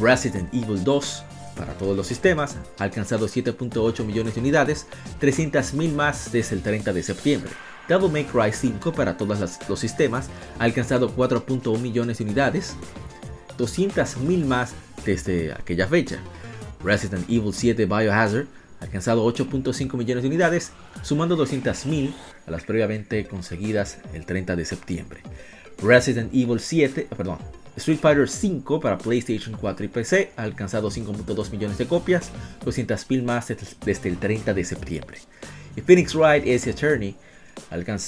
Resident 0.00 0.52
Evil 0.54 0.82
2 0.82 1.24
para 1.54 1.74
todos 1.74 1.94
los 1.94 2.06
sistemas 2.06 2.56
ha 2.78 2.84
alcanzado 2.84 3.28
7.8 3.28 4.04
millones 4.06 4.34
de 4.34 4.40
unidades, 4.40 4.86
300.000 5.20 5.92
más 5.92 6.32
desde 6.32 6.56
el 6.56 6.62
30 6.62 6.94
de 6.94 7.02
septiembre. 7.02 7.52
Devil 7.88 8.10
May 8.10 8.24
Cry 8.24 8.52
5 8.52 8.92
para 8.92 9.18
todos 9.18 9.60
los 9.68 9.78
sistemas 9.78 10.30
ha 10.58 10.64
alcanzado 10.64 11.14
4.1 11.14 11.78
millones 11.78 12.18
de 12.18 12.24
unidades, 12.24 12.74
200.000 13.58 14.46
más 14.46 14.72
desde 15.04 15.52
aquella 15.52 15.86
fecha. 15.86 16.20
Resident 16.82 17.28
Evil 17.28 17.52
7 17.52 17.84
Biohazard 17.84 18.46
ha 18.46 18.61
alcanzado 18.82 19.24
8.5 19.26 19.96
millones 19.96 20.22
de 20.22 20.28
unidades, 20.28 20.72
sumando 21.02 21.36
200.000 21.36 22.12
a 22.46 22.50
las 22.50 22.64
previamente 22.64 23.24
conseguidas 23.26 23.98
el 24.12 24.26
30 24.26 24.56
de 24.56 24.64
septiembre. 24.64 25.22
Resident 25.82 26.34
Evil 26.34 26.60
7, 26.60 27.08
perdón, 27.16 27.38
Street 27.76 27.98
Fighter 27.98 28.28
V 28.28 28.80
para 28.80 28.98
PlayStation 28.98 29.56
4 29.58 29.86
y 29.86 29.88
PC 29.88 30.32
alcanzado 30.36 30.90
5.2 30.90 31.50
millones 31.50 31.78
de 31.78 31.86
copias, 31.86 32.30
200.000 32.64 33.22
más 33.22 33.48
desde 33.84 34.08
el 34.08 34.18
30 34.18 34.52
de 34.52 34.64
septiembre. 34.64 35.18
Y 35.76 35.80
Phoenix 35.80 36.14
Wright 36.14 36.44
Ace 36.44 36.70
Attorney 36.70 37.16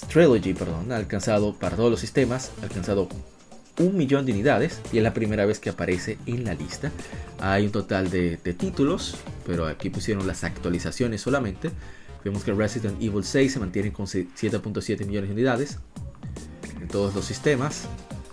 Trilogy 0.09 0.53
perdón, 0.53 0.93
alcanzado 0.93 1.55
para 1.55 1.77
todos 1.77 1.91
los 1.91 2.01
sistemas, 2.01 2.51
alcanzado 2.63 3.09
un 3.79 3.97
millón 3.97 4.25
de 4.27 4.33
unidades 4.33 4.81
y 4.93 4.99
es 4.99 5.03
la 5.03 5.15
primera 5.15 5.47
vez 5.47 5.59
que 5.59 5.71
aparece 5.71 6.19
en 6.27 6.45
la 6.45 6.55
lista. 6.55 6.93
Hay 7.41 7.67
un 7.67 7.73
total 7.73 8.11
de, 8.11 8.37
títulos, 8.57 9.17
pero 9.47 9.67
aquí 9.67 9.91
pusieron 9.91 10.27
las 10.27 10.45
actualizaciones 10.45 11.21
solamente. 11.21 11.71
Vemos 12.25 12.45
que 12.45 12.53
Resident 12.53 13.03
Evil 13.03 13.25
6 13.25 13.53
se 13.53 13.59
mantiene 13.59 13.93
con 13.93 14.07
7.7 14.07 15.05
millones 15.07 15.29
de 15.29 15.35
unidades 15.35 15.79
en 16.81 16.89
todos 16.89 17.15
los 17.15 17.25
sistemas. 17.25 17.87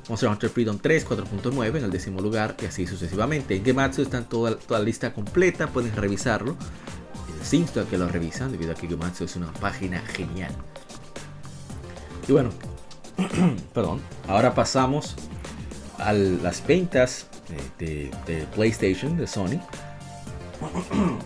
Monster 0.08 0.30
Hunter 0.30 0.50
Freedom 0.50 0.78
3, 0.78 1.08
4.9 1.08 1.78
en 1.78 1.84
el 1.86 1.92
décimo 1.92 2.22
lugar 2.22 2.56
y 2.62 2.66
así 2.66 2.88
sucesivamente. 2.88 3.56
En 3.56 3.64
Gematsu 3.64 4.02
está 4.02 4.24
toda, 4.24 4.58
toda 4.58 4.80
la 4.80 4.86
lista 4.86 5.14
completa, 5.14 5.68
pueden 5.68 5.96
revisarlo. 5.96 6.56
Les 7.40 7.54
insto 7.54 7.82
a 7.82 7.86
que 7.86 7.98
lo 7.98 8.08
revisan 8.08 8.52
debido 8.52 8.72
a 8.72 8.76
que 8.76 8.88
Gematsu 8.88 9.26
es 9.26 9.36
una 9.36 9.52
página 9.54 10.02
genial. 10.02 10.52
Y 12.28 12.32
bueno, 12.32 12.52
perdón, 13.74 14.02
ahora 14.28 14.54
pasamos 14.54 15.16
a 15.98 16.14
las 16.14 16.66
ventas 16.66 17.28
de, 17.78 18.12
PlayStation, 18.56 19.18
de 19.18 19.28
Sony, 19.28 19.60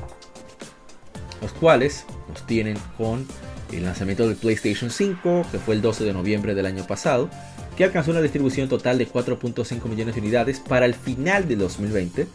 los 1.41 1.51
cuales 1.53 2.05
nos 2.29 2.45
tienen 2.45 2.77
con 2.97 3.25
el 3.71 3.83
lanzamiento 3.83 4.27
del 4.27 4.37
PlayStation 4.37 4.89
5, 4.89 5.45
que 5.51 5.59
fue 5.59 5.75
el 5.75 5.81
12 5.81 6.03
de 6.03 6.13
noviembre 6.13 6.55
del 6.55 6.65
año 6.65 6.85
pasado, 6.85 7.29
que 7.77 7.83
alcanzó 7.83 8.11
una 8.11 8.21
distribución 8.21 8.69
total 8.69 8.97
de 8.97 9.07
4.5 9.07 9.85
millones 9.85 10.15
de 10.15 10.21
unidades 10.21 10.59
para 10.59 10.85
el 10.85 10.93
final 10.93 11.47
de 11.47 11.55
2020. 11.55 12.27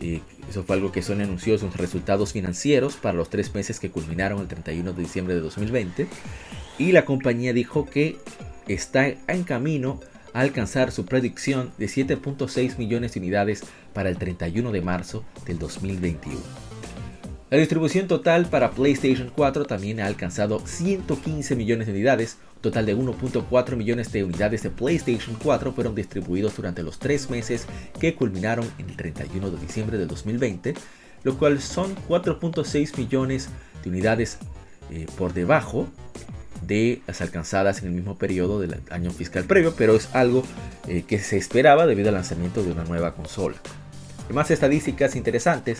Y 0.00 0.22
eso 0.48 0.62
fue 0.64 0.76
algo 0.76 0.92
que 0.92 1.02
Sony 1.02 1.22
anunció 1.22 1.58
sus 1.58 1.76
resultados 1.76 2.32
financieros 2.32 2.96
para 2.96 3.16
los 3.16 3.30
tres 3.30 3.54
meses 3.54 3.80
que 3.80 3.90
culminaron 3.90 4.40
el 4.40 4.48
31 4.48 4.92
de 4.92 5.02
diciembre 5.02 5.34
de 5.34 5.40
2020. 5.40 6.06
Y 6.78 6.92
la 6.92 7.04
compañía 7.04 7.52
dijo 7.52 7.86
que 7.86 8.18
está 8.68 9.08
en 9.08 9.44
camino 9.44 10.00
a 10.32 10.40
alcanzar 10.40 10.90
su 10.90 11.06
predicción 11.06 11.72
de 11.78 11.86
7.6 11.86 12.78
millones 12.78 13.14
de 13.14 13.20
unidades 13.20 13.62
para 13.92 14.08
el 14.08 14.18
31 14.18 14.72
de 14.72 14.80
marzo 14.80 15.24
del 15.46 15.58
2021. 15.58 16.38
La 17.50 17.58
distribución 17.58 18.08
total 18.08 18.46
para 18.46 18.72
PlayStation 18.72 19.30
4 19.34 19.64
también 19.66 20.00
ha 20.00 20.06
alcanzado 20.06 20.60
115 20.66 21.54
millones 21.54 21.86
de 21.86 21.92
unidades, 21.92 22.38
total 22.60 22.84
de 22.84 22.96
1.4 22.96 23.76
millones 23.76 24.10
de 24.10 24.24
unidades 24.24 24.64
de 24.64 24.70
PlayStation 24.70 25.36
4 25.40 25.72
fueron 25.72 25.94
distribuidos 25.94 26.56
durante 26.56 26.82
los 26.82 26.98
tres 26.98 27.30
meses 27.30 27.66
que 28.00 28.16
culminaron 28.16 28.68
en 28.78 28.90
el 28.90 28.96
31 28.96 29.50
de 29.50 29.58
diciembre 29.58 29.98
de 29.98 30.06
2020, 30.06 30.74
lo 31.22 31.38
cual 31.38 31.60
son 31.60 31.94
4.6 32.08 32.98
millones 32.98 33.50
de 33.84 33.90
unidades 33.90 34.38
eh, 34.90 35.06
por 35.16 35.32
debajo 35.32 35.86
de 36.66 37.02
las 37.06 37.20
alcanzadas 37.20 37.80
en 37.82 37.88
el 37.88 37.94
mismo 37.94 38.16
periodo 38.16 38.60
del 38.60 38.80
año 38.90 39.10
fiscal 39.10 39.44
previo, 39.44 39.74
pero 39.76 39.94
es 39.96 40.14
algo 40.14 40.42
eh, 40.88 41.04
que 41.06 41.18
se 41.18 41.36
esperaba 41.36 41.86
debido 41.86 42.08
al 42.08 42.14
lanzamiento 42.14 42.62
de 42.62 42.72
una 42.72 42.84
nueva 42.84 43.14
consola. 43.14 43.56
Además, 44.26 44.50
estadísticas 44.50 45.16
interesantes 45.16 45.78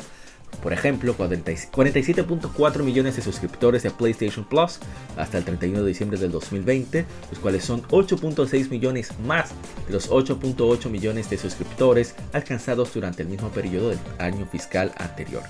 por 0.63 0.73
ejemplo, 0.73 1.17
47.4 1.17 2.83
millones 2.83 3.17
de 3.17 3.23
suscriptores 3.23 3.83
de 3.83 3.91
PlayStation 3.91 4.45
Plus 4.45 4.79
hasta 5.17 5.39
el 5.39 5.45
31 5.45 5.83
de 5.83 5.89
diciembre 5.89 6.19
del 6.19 6.31
2020, 6.33 7.05
los 7.31 7.39
cuales 7.39 7.65
son 7.65 7.83
8.6 7.83 8.71
millones 8.71 9.11
más 9.27 9.51
de 9.87 9.93
los 9.93 10.11
8.8 10.11 10.89
millones 10.91 11.29
de 11.31 11.39
suscriptores 11.39 12.15
alcanzados 12.33 12.95
durante 12.95 13.23
el 13.23 13.29
mismo 13.29 13.49
periodo 13.51 13.91
del 13.91 13.99
año 14.19 14.47
fiscal 14.47 14.93
anterior. 14.99 15.43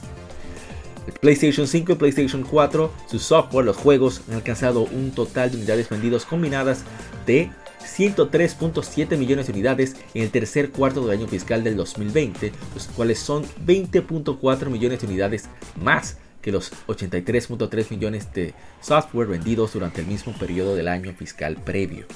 El 1.06 1.12
PlayStation 1.14 1.66
5 1.66 1.92
y 1.92 1.94
PlayStation 1.96 2.42
4, 2.42 2.90
su 3.06 3.18
software, 3.18 3.66
los 3.66 3.76
juegos 3.76 4.22
han 4.28 4.36
alcanzado 4.36 4.82
un 4.82 5.10
total 5.10 5.50
de 5.50 5.58
unidades 5.58 5.88
vendidas 5.88 6.24
combinadas 6.24 6.84
de 7.26 7.50
103.7 7.84 9.16
millones 9.18 9.46
de 9.46 9.52
unidades 9.52 9.96
en 10.14 10.22
el 10.22 10.30
tercer 10.30 10.70
cuarto 10.70 11.06
del 11.06 11.18
año 11.18 11.28
fiscal 11.28 11.62
del 11.62 11.76
2020, 11.76 12.52
los 12.72 12.86
cuales 12.88 13.18
son 13.18 13.44
20.4 13.66 14.70
millones 14.70 15.00
de 15.00 15.06
unidades 15.06 15.44
más 15.76 16.18
que 16.40 16.52
los 16.52 16.72
83.3 16.88 17.90
millones 17.90 18.32
de 18.32 18.54
software 18.80 19.28
vendidos 19.28 19.72
durante 19.72 20.00
el 20.00 20.06
mismo 20.06 20.32
periodo 20.34 20.74
del 20.74 20.88
año 20.88 21.12
fiscal 21.14 21.56
previo. 21.56 22.06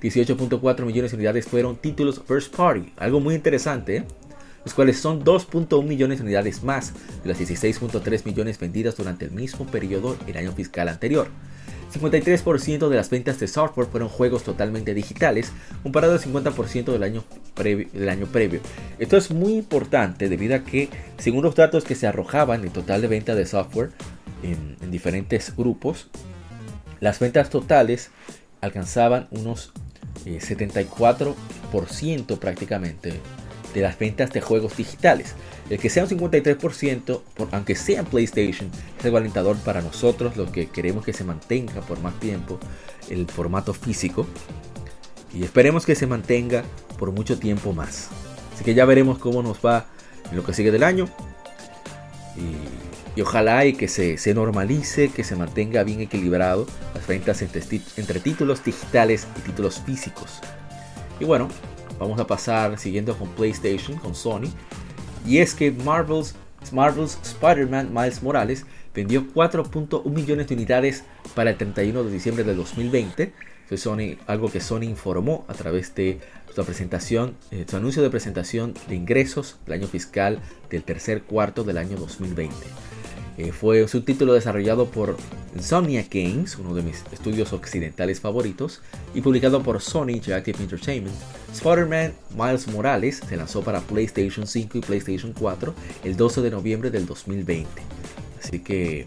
18.4 0.00 0.84
millones 0.84 1.10
de 1.10 1.16
unidades 1.16 1.46
fueron 1.46 1.76
títulos 1.76 2.22
first 2.26 2.54
party, 2.54 2.92
algo 2.96 3.20
muy 3.20 3.34
interesante. 3.34 4.04
Los 4.66 4.74
cuales 4.74 4.98
son 4.98 5.22
2.1 5.22 5.84
millones 5.84 6.18
de 6.18 6.24
unidades 6.24 6.64
más 6.64 6.92
de 7.22 7.28
las 7.28 7.38
16.3 7.38 8.24
millones 8.24 8.58
vendidas 8.58 8.96
durante 8.96 9.24
el 9.24 9.30
mismo 9.30 9.64
periodo 9.64 10.16
del 10.26 10.38
año 10.38 10.50
fiscal 10.50 10.88
anterior. 10.88 11.28
53% 11.94 12.88
de 12.88 12.96
las 12.96 13.08
ventas 13.08 13.38
de 13.38 13.46
software 13.46 13.86
fueron 13.86 14.08
juegos 14.08 14.42
totalmente 14.42 14.92
digitales, 14.92 15.52
comparado 15.84 16.14
al 16.14 16.18
50% 16.18 16.86
del 16.86 17.04
año, 17.04 17.22
previo, 17.54 17.86
del 17.92 18.08
año 18.08 18.26
previo. 18.26 18.58
Esto 18.98 19.16
es 19.16 19.30
muy 19.30 19.52
importante 19.52 20.28
debido 20.28 20.56
a 20.56 20.64
que, 20.64 20.88
según 21.16 21.44
los 21.44 21.54
datos 21.54 21.84
que 21.84 21.94
se 21.94 22.08
arrojaban 22.08 22.64
en 22.64 22.70
total 22.70 23.02
de 23.02 23.06
venta 23.06 23.36
de 23.36 23.46
software 23.46 23.90
en, 24.42 24.76
en 24.82 24.90
diferentes 24.90 25.54
grupos, 25.56 26.08
las 26.98 27.20
ventas 27.20 27.50
totales 27.50 28.10
alcanzaban 28.60 29.28
unos 29.30 29.72
74% 30.24 31.34
eh, 32.32 32.36
prácticamente 32.36 33.20
de 33.76 33.82
las 33.82 33.98
ventas 33.98 34.32
de 34.32 34.40
juegos 34.40 34.74
digitales. 34.74 35.34
El 35.68 35.78
que 35.78 35.90
sea 35.90 36.04
un 36.04 36.08
53%, 36.08 37.20
aunque 37.52 37.76
sea 37.76 38.00
en 38.00 38.06
PlayStation, 38.06 38.70
es 38.98 39.04
algo 39.04 39.54
para 39.56 39.82
nosotros, 39.82 40.34
los 40.38 40.50
que 40.50 40.68
queremos 40.70 41.04
que 41.04 41.12
se 41.12 41.24
mantenga 41.24 41.82
por 41.82 42.00
más 42.00 42.18
tiempo 42.18 42.58
el 43.10 43.26
formato 43.26 43.74
físico. 43.74 44.26
Y 45.34 45.44
esperemos 45.44 45.84
que 45.84 45.94
se 45.94 46.06
mantenga 46.06 46.64
por 46.98 47.12
mucho 47.12 47.38
tiempo 47.38 47.74
más. 47.74 48.08
Así 48.54 48.64
que 48.64 48.72
ya 48.72 48.86
veremos 48.86 49.18
cómo 49.18 49.42
nos 49.42 49.58
va 49.58 49.84
en 50.30 50.36
lo 50.38 50.42
que 50.42 50.54
sigue 50.54 50.70
del 50.72 50.82
año. 50.82 51.06
Y, 53.14 53.20
ojalá 53.20 53.66
y 53.66 53.74
que 53.74 53.88
se, 53.88 54.34
normalice, 54.34 55.10
que 55.10 55.22
se 55.22 55.36
mantenga 55.36 55.84
bien 55.84 56.00
equilibrado 56.00 56.66
las 56.94 57.06
ventas 57.06 57.42
entre, 57.42 57.62
entre 57.98 58.20
títulos 58.20 58.64
digitales 58.64 59.26
y 59.36 59.40
títulos 59.40 59.82
físicos. 59.84 60.40
Y 61.20 61.26
bueno, 61.26 61.48
vamos 61.98 62.18
a 62.20 62.26
pasar 62.26 62.78
siguiendo 62.78 63.16
con 63.16 63.28
PlayStation, 63.30 63.98
con 63.98 64.14
Sony. 64.14 64.48
Y 65.26 65.38
es 65.38 65.54
que 65.54 65.70
Marvel's, 65.70 66.34
Marvel's 66.72 67.18
Spider-Man 67.22 67.92
Miles 67.92 68.22
Morales 68.22 68.64
vendió 68.94 69.26
4.1 69.34 70.04
millones 70.10 70.48
de 70.48 70.54
unidades 70.54 71.04
para 71.34 71.50
el 71.50 71.56
31 71.56 72.04
de 72.04 72.10
diciembre 72.10 72.44
del 72.44 72.56
2020. 72.56 73.32
Fue 73.68 73.76
Sony, 73.76 74.16
algo 74.26 74.50
que 74.50 74.60
Sony 74.60 74.84
informó 74.84 75.44
a 75.48 75.54
través 75.54 75.94
de 75.94 76.20
su 76.54 76.64
presentación, 76.64 77.36
eh, 77.50 77.66
su 77.68 77.76
anuncio 77.76 78.02
de 78.02 78.10
presentación 78.10 78.74
de 78.88 78.94
ingresos 78.94 79.58
del 79.66 79.80
año 79.80 79.88
fiscal 79.88 80.40
del 80.70 80.84
tercer 80.84 81.22
cuarto 81.22 81.64
del 81.64 81.76
año 81.76 81.96
2020. 81.96 82.54
Eh, 83.38 83.52
fue 83.52 83.84
un 83.84 84.04
título 84.04 84.32
desarrollado 84.32 84.86
por 84.86 85.16
Insomniac 85.54 86.08
Games, 86.10 86.56
uno 86.56 86.74
de 86.74 86.82
mis 86.82 87.04
estudios 87.12 87.52
occidentales 87.52 88.18
favoritos, 88.20 88.80
y 89.14 89.20
publicado 89.20 89.62
por 89.62 89.82
Sony 89.82 90.10
Interactive 90.10 90.58
Entertainment. 90.62 91.14
Spider-Man 91.52 92.14
Miles 92.34 92.66
Morales 92.68 93.22
se 93.28 93.36
lanzó 93.36 93.62
para 93.62 93.80
PlayStation 93.80 94.46
5 94.46 94.78
y 94.78 94.80
PlayStation 94.80 95.34
4 95.38 95.74
el 96.04 96.16
12 96.16 96.40
de 96.40 96.50
noviembre 96.50 96.90
del 96.90 97.04
2020. 97.04 97.68
Así 98.42 98.60
que 98.60 99.06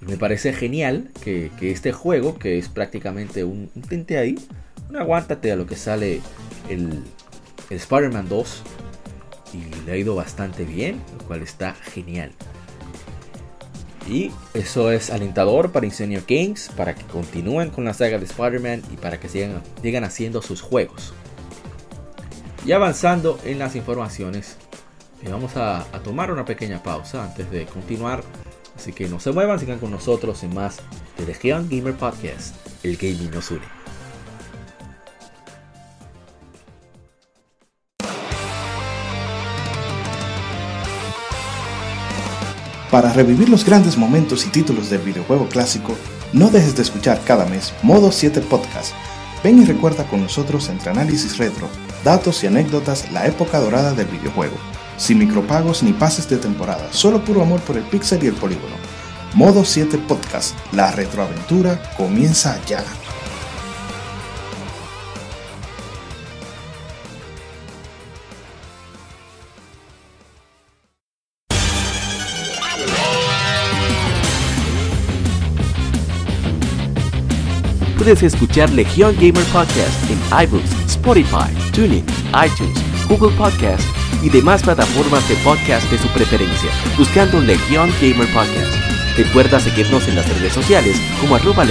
me 0.00 0.16
parece 0.16 0.52
genial 0.52 1.10
que, 1.20 1.50
este 1.60 1.90
juego, 1.90 2.38
que 2.38 2.58
es 2.58 2.68
prácticamente 2.68 3.42
un, 3.42 3.68
tinte 3.88 4.18
ahí, 4.18 4.36
un 4.88 4.96
aguántate 4.96 5.50
a 5.50 5.56
lo 5.56 5.66
que 5.66 5.74
sale 5.74 6.20
el, 6.68 7.02
el 7.70 7.76
Spider-Man 7.76 8.28
2, 8.28 8.62
y 9.52 9.86
le 9.86 9.92
ha 9.92 9.96
ido 9.96 10.14
bastante 10.14 10.64
bien, 10.64 11.00
lo 11.18 11.24
cual 11.26 11.42
está 11.42 11.74
genial. 11.74 12.30
Y 14.08 14.30
eso 14.54 14.92
es 14.92 15.10
alentador 15.10 15.72
para 15.72 15.86
Ingenio 15.86 16.22
Games, 16.28 16.70
para 16.76 16.94
que 16.94 17.04
continúen 17.04 17.70
con 17.70 17.84
la 17.84 17.92
saga 17.92 18.18
de 18.18 18.24
Spider-Man 18.24 18.82
y 18.92 18.96
para 18.96 19.18
que 19.18 19.28
sigan, 19.28 20.04
haciendo 20.04 20.42
sus 20.42 20.62
juegos. 20.62 21.12
Y 22.64 22.72
avanzando 22.72 23.38
en 23.44 23.58
las 23.58 23.74
informaciones, 23.74 24.56
eh, 25.22 25.28
vamos 25.30 25.56
a, 25.56 25.84
tomar 26.04 26.30
una 26.30 26.44
pequeña 26.44 26.82
pausa 26.82 27.24
antes 27.24 27.50
de 27.50 27.66
continuar. 27.66 28.22
Así 28.76 28.92
que 28.92 29.08
no 29.08 29.18
se 29.18 29.32
muevan, 29.32 29.58
sigan 29.58 29.78
con 29.78 29.90
nosotros 29.90 30.42
en 30.44 30.54
más 30.54 30.78
de 31.16 31.24
The 31.24 31.48
Gamer 31.48 31.94
Podcast, 31.94 32.54
el 32.84 32.96
gaming 32.96 33.30
nos 33.30 33.50
une. 33.50 33.75
Para 42.96 43.12
revivir 43.12 43.50
los 43.50 43.62
grandes 43.62 43.98
momentos 43.98 44.46
y 44.46 44.48
títulos 44.48 44.88
del 44.88 45.02
videojuego 45.02 45.50
clásico, 45.50 45.94
no 46.32 46.48
dejes 46.48 46.76
de 46.76 46.80
escuchar 46.80 47.20
cada 47.26 47.44
mes 47.44 47.74
Modo 47.82 48.10
7 48.10 48.40
Podcast. 48.40 48.94
Ven 49.44 49.60
y 49.60 49.66
recuerda 49.66 50.04
con 50.08 50.22
nosotros 50.22 50.70
entre 50.70 50.92
análisis 50.92 51.36
retro, 51.36 51.68
datos 52.04 52.42
y 52.42 52.46
anécdotas 52.46 53.12
la 53.12 53.26
época 53.26 53.60
dorada 53.60 53.92
del 53.92 54.06
videojuego. 54.06 54.56
Sin 54.96 55.18
micropagos 55.18 55.82
ni 55.82 55.92
pases 55.92 56.26
de 56.30 56.38
temporada, 56.38 56.90
solo 56.90 57.22
puro 57.22 57.42
amor 57.42 57.60
por 57.60 57.76
el 57.76 57.84
pixel 57.84 58.24
y 58.24 58.28
el 58.28 58.34
polígono. 58.34 58.76
Modo 59.34 59.62
7 59.62 59.98
Podcast, 60.08 60.56
la 60.72 60.90
retroaventura 60.90 61.78
comienza 61.98 62.58
ya. 62.64 62.82
Puedes 78.06 78.22
escuchar 78.22 78.70
Legion 78.70 79.16
Gamer 79.16 79.42
Podcast 79.46 80.08
en 80.08 80.44
iBooks, 80.44 80.70
Spotify, 80.86 81.50
TuneIn, 81.72 82.04
iTunes, 82.30 82.78
Google 83.08 83.36
Podcast 83.36 83.82
y 84.22 84.28
demás 84.28 84.62
plataformas 84.62 85.28
de 85.28 85.34
podcast 85.42 85.90
de 85.90 85.98
su 85.98 86.06
preferencia, 86.10 86.70
buscando 86.96 87.40
Legion 87.40 87.90
Gamer 88.00 88.28
Podcast. 88.32 88.76
Recuerda 89.16 89.58
seguirnos 89.58 90.06
en 90.06 90.14
las 90.14 90.28
redes 90.28 90.52
sociales 90.52 90.96
como 91.20 91.34
arroba. 91.34 91.64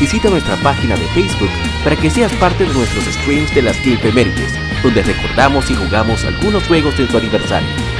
Visita 0.00 0.30
nuestra 0.30 0.56
página 0.56 0.96
de 0.96 1.06
Facebook 1.14 1.50
para 1.84 1.94
que 1.94 2.10
seas 2.10 2.32
parte 2.32 2.64
de 2.64 2.74
nuestros 2.74 3.04
streams 3.04 3.54
de 3.54 3.62
las 3.62 3.76
Game 3.84 4.52
donde 4.82 5.04
recordamos 5.04 5.70
y 5.70 5.76
jugamos 5.76 6.24
algunos 6.24 6.66
juegos 6.66 6.98
de 6.98 7.06
su 7.06 7.16
aniversario. 7.16 7.95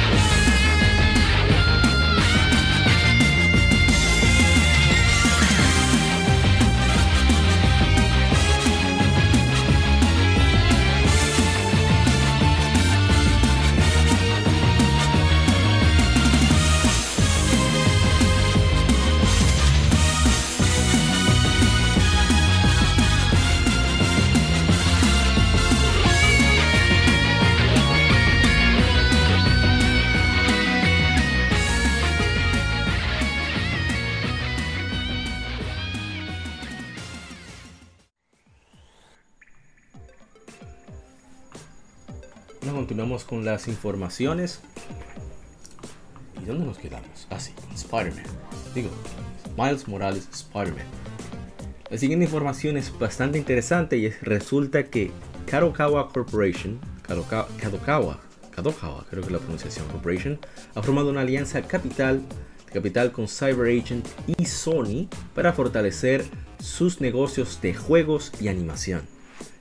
Con 43.27 43.45
las 43.45 43.67
informaciones. 43.67 44.61
¿Y 46.41 46.45
dónde 46.45 46.65
nos 46.65 46.77
quedamos? 46.77 47.27
Ah, 47.29 47.39
sí, 47.39 47.53
Spider-Man. 47.75 48.23
Digo, 48.73 48.89
Miles 49.57 49.87
Morales 49.87 50.27
Spider-Man. 50.31 50.85
La 51.89 51.97
siguiente 51.97 52.25
información 52.25 52.77
es 52.77 52.97
bastante 52.97 53.37
interesante 53.37 53.97
y 53.97 54.09
resulta 54.09 54.83
que 54.83 55.11
Kadokawa 55.45 56.09
Corporation, 56.11 56.79
Kadokawa, 57.01 57.47
Kadokawa, 57.57 58.19
Kadokawa, 58.51 59.05
creo 59.09 59.21
que 59.21 59.27
es 59.27 59.33
la 59.33 59.39
pronunciación, 59.39 59.87
Corporation, 59.87 60.39
ha 60.75 60.81
formado 60.81 61.09
una 61.09 61.21
alianza 61.21 61.61
capital, 61.61 62.21
capital 62.73 63.11
con 63.11 63.27
Cyber 63.27 63.79
Agent 63.79 64.05
y 64.37 64.45
Sony 64.45 65.07
para 65.33 65.53
fortalecer 65.53 66.25
sus 66.59 66.99
negocios 67.01 67.61
de 67.61 67.73
juegos 67.73 68.31
y 68.41 68.49
animación. 68.49 69.01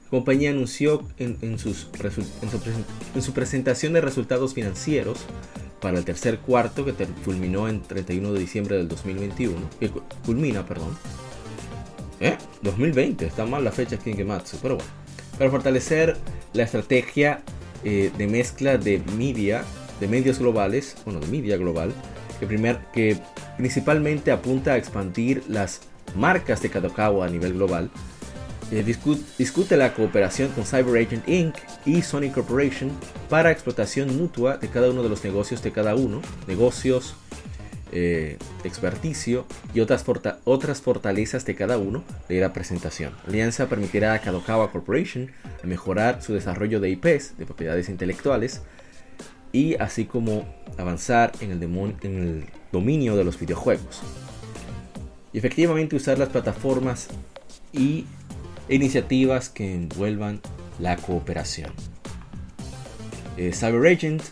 La 0.07 0.11
compañía 0.11 0.51
anunció 0.51 1.03
en, 1.19 1.59
sus 1.59 1.88
en, 3.14 3.23
su, 3.23 3.33
presentación 3.33 3.92
de 3.92 4.01
resultados 4.01 4.55
financieros 4.55 5.19
para 5.81 5.99
el 5.99 6.05
tercer 6.05 6.38
cuarto 6.38 6.85
que 6.85 6.92
culminó 7.25 7.69
en 7.69 7.83
31 7.83 8.33
de 8.33 8.38
diciembre 8.38 8.77
del 8.77 8.87
2021, 8.87 9.57
que 9.81 9.90
culmina, 10.25 10.64
perdón. 10.64 10.97
¿Eh? 12.21 12.38
2020, 12.62 13.27
está 13.27 13.47
mal 13.47 13.64
la 13.64 13.73
fecha 13.73 13.97
aquí 13.97 14.11
en 14.11 14.19
Gematsu, 14.19 14.59
pero 14.62 14.77
bueno. 14.77 14.90
Para 15.38 15.51
fortalecer 15.51 16.16
la 16.53 16.62
estrategia 16.62 17.42
eh, 17.83 18.12
de 18.16 18.27
mezcla 18.29 18.79
de 18.79 19.03
media, 19.16 19.64
de 19.99 20.07
medios 20.07 20.38
globales, 20.38 20.97
bueno, 21.05 21.19
de 21.19 21.27
media 21.27 21.57
global, 21.57 21.92
que, 22.38 22.47
primer, 22.47 22.79
que 22.92 23.19
principalmente 23.57 24.31
apunta 24.31 24.75
a 24.75 24.77
expandir 24.77 25.42
las 25.49 25.81
marcas 26.14 26.62
de 26.62 26.71
Kadokawa 26.71 27.27
a 27.27 27.29
nivel 27.29 27.55
global, 27.55 27.90
eh, 28.70 28.83
discute, 28.83 29.76
la 29.76 29.94
cooperación 29.94 30.50
con 30.50 30.64
Cyber 30.64 31.07
Agent 31.07 31.29
Inc. 31.29 31.55
y 31.85 32.02
Sony 32.02 32.31
Corporation 32.35 32.90
para 33.29 33.50
explotación 33.50 34.16
mutua 34.16 34.57
de 34.57 34.68
cada 34.68 34.90
uno 34.90 35.02
de 35.02 35.09
los 35.09 35.22
negocios 35.22 35.62
de 35.62 35.72
cada 35.72 35.94
uno, 35.94 36.20
negocios 36.46 37.14
eh, 37.92 38.37
experticio 38.64 39.46
y 39.72 39.81
otras, 39.81 40.05
otras 40.44 40.81
fortalezas 40.81 41.44
de 41.44 41.55
cada 41.55 41.79
uno 41.79 42.02
de 42.29 42.40
la 42.40 42.52
presentación. 42.52 43.12
La 43.24 43.31
alianza 43.31 43.68
permitirá 43.68 44.14
a 44.14 44.20
Kadokawa 44.20 44.72
Corporation 44.72 45.31
mejorar 45.62 46.22
su 46.22 46.35
desarrollo 46.35 46.81
de 46.81 46.90
IPs, 46.90 47.38
de 47.38 47.46
propiedades 47.46 47.88
intelectuales, 47.88 48.62
y 49.52 49.76
así 49.76 50.05
como 50.05 50.46
avanzar 50.76 51.33
en 51.40 51.52
el, 51.52 51.62
en 51.62 52.18
el 52.18 52.44
dominio 52.72 53.16
de 53.16 53.24
los 53.24 53.38
videojuegos. 53.38 54.02
Y 55.33 55.38
efectivamente 55.38 55.96
usar 55.96 56.18
las 56.18 56.29
plataformas 56.29 57.09
y 57.72 58.07
iniciativas 58.68 59.48
que 59.48 59.74
envuelvan 59.74 60.40
la 60.79 60.96
cooperación. 60.96 61.72
Eh, 63.37 63.52
Cyber 63.52 63.87
Agent, 63.87 64.22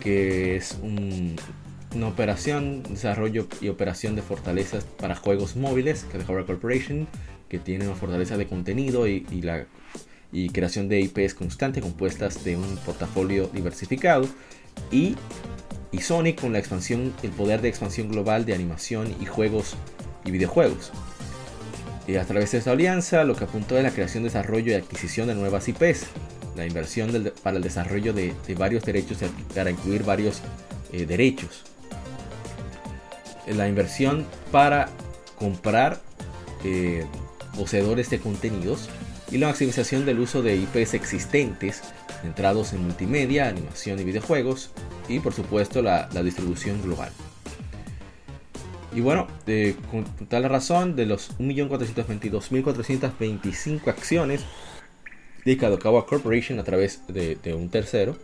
que 0.00 0.56
es 0.56 0.78
una 0.82 2.08
operación, 2.08 2.82
desarrollo 2.84 3.46
y 3.60 3.68
operación 3.68 4.16
de 4.16 4.22
fortalezas 4.22 4.84
para 4.84 5.14
juegos 5.14 5.56
móviles, 5.56 6.04
que 6.04 6.18
es 6.18 6.26
de 6.26 6.44
Corporation, 6.44 7.06
que 7.48 7.58
tiene 7.58 7.86
una 7.86 7.96
fortaleza 7.96 8.36
de 8.36 8.46
contenido 8.46 9.06
y, 9.06 9.24
la 9.42 9.66
y 10.32 10.48
creación 10.50 10.88
de 10.88 11.00
IPs 11.00 11.34
constante 11.34 11.80
compuestas 11.80 12.44
de 12.44 12.56
un 12.56 12.76
portafolio 12.86 13.50
diversificado 13.52 14.28
y, 14.92 15.16
y 15.90 15.98
Sonic 15.98 16.40
con 16.40 16.52
la 16.52 16.60
expansión, 16.60 17.12
el 17.22 17.30
poder 17.30 17.60
de 17.60 17.68
expansión 17.68 18.08
global 18.08 18.46
de 18.46 18.54
animación 18.54 19.14
y 19.20 19.26
juegos 19.26 19.74
y 20.24 20.30
videojuegos. 20.30 20.92
A 22.18 22.24
través 22.24 22.52
de 22.52 22.58
esta 22.58 22.72
alianza 22.72 23.24
lo 23.24 23.36
que 23.36 23.44
apuntó 23.44 23.76
es 23.76 23.84
la 23.84 23.90
creación, 23.90 24.24
desarrollo 24.24 24.72
y 24.72 24.74
adquisición 24.74 25.28
de 25.28 25.34
nuevas 25.34 25.68
IPs, 25.68 26.06
la 26.56 26.66
inversión 26.66 27.32
para 27.42 27.58
el 27.58 27.62
desarrollo 27.62 28.12
de, 28.12 28.34
varios 28.58 28.84
derechos 28.84 29.18
para 29.54 29.70
incluir 29.70 30.02
varios 30.02 30.40
eh, 30.92 31.06
derechos, 31.06 31.64
la 33.46 33.68
inversión 33.68 34.26
para 34.50 34.88
comprar 35.36 36.00
eh, 36.64 37.04
poseedores 37.56 38.10
de 38.10 38.18
contenidos 38.18 38.88
y 39.30 39.38
la 39.38 39.48
maximización 39.48 40.04
del 40.04 40.20
uso 40.20 40.42
de 40.42 40.56
IPs 40.56 40.94
existentes 40.94 41.82
centrados 42.22 42.72
en 42.72 42.84
multimedia, 42.84 43.48
animación 43.48 43.98
y 43.98 44.04
videojuegos 44.04 44.70
y 45.08 45.20
por 45.20 45.32
supuesto 45.32 45.82
la, 45.82 46.08
distribución 46.22 46.82
global. 46.82 47.10
Y 48.92 49.00
bueno, 49.00 49.28
con 49.90 50.04
tal 50.28 50.44
razón, 50.44 50.94
de 50.96 51.06
los 51.06 51.38
1.422.425 51.38 53.86
acciones 53.86 54.44
de 55.44 55.56
Kadokawa 55.56 56.06
Corporation 56.06 56.58
a 56.58 56.64
través 56.64 57.02
de, 57.08 57.38
un 57.54 57.70
tercero, 57.70 58.16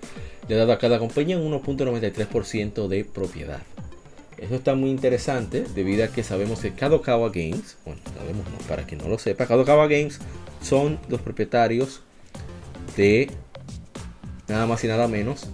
le 0.49 0.57
ha 0.57 0.59
dado 0.59 0.73
a 0.73 0.79
cada 0.79 0.99
compañía 0.99 1.39
un 1.39 1.53
1.93% 1.53 2.89
de 2.89 3.05
propiedad. 3.05 3.63
Eso 4.39 4.57
está 4.57 4.75
muy 4.75 4.91
interesante 4.91 5.65
debido 5.75 6.05
a 6.05 6.09
que 6.09 6.23
sabemos 6.23 6.61
que 6.61 6.75
Kadokawa 6.75 7.31
Games, 7.31 7.79
bueno, 7.87 8.03
sabemos 8.19 8.45
para 8.69 8.85
quien 8.85 9.01
no 9.01 9.09
lo 9.09 9.19
sepa, 9.19 9.47
Kadokawa 9.47 9.87
Games 9.87 10.21
son 10.61 10.99
los 11.09 11.23
propietarios 11.23 12.03
de 12.97 13.31
nada 14.49 14.67
más 14.67 14.85
y 14.85 14.89
nada 14.89 15.09
menos 15.09 15.47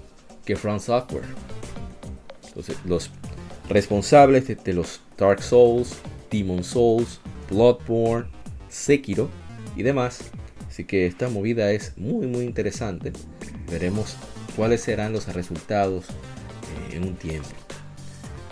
que 0.44 0.56
Front 0.56 0.80
Software. 0.80 1.26
Entonces, 2.48 2.76
los 2.84 3.12
responsables 3.72 4.46
de, 4.46 4.72
los 4.72 5.00
Dark 5.16 5.42
Souls, 5.42 5.96
Demon 6.30 6.62
Souls, 6.62 7.20
Bloodborne, 7.50 8.28
Sekiro 8.68 9.28
y 9.76 9.82
demás. 9.82 10.30
Así 10.68 10.84
que 10.84 11.06
esta 11.06 11.28
movida 11.28 11.70
es 11.72 11.96
muy 11.96 12.26
muy 12.26 12.44
interesante. 12.44 13.12
Veremos 13.70 14.16
cuáles 14.56 14.82
serán 14.82 15.12
los 15.12 15.32
resultados 15.34 16.06
eh, 16.08 16.96
en 16.96 17.04
un 17.04 17.14
tiempo. 17.14 17.48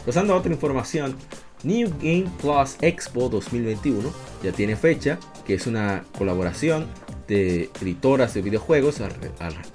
Pasando 0.04 0.34
a 0.34 0.38
otra 0.38 0.52
información, 0.52 1.16
New 1.62 1.90
Game 2.00 2.26
Plus 2.40 2.76
Expo 2.80 3.28
2021 3.28 4.10
ya 4.42 4.52
tiene 4.52 4.76
fecha, 4.76 5.18
que 5.46 5.54
es 5.54 5.66
una 5.66 6.04
colaboración 6.16 6.86
de 7.28 7.70
editoras 7.80 8.34
de 8.34 8.42
videojuegos 8.42 9.00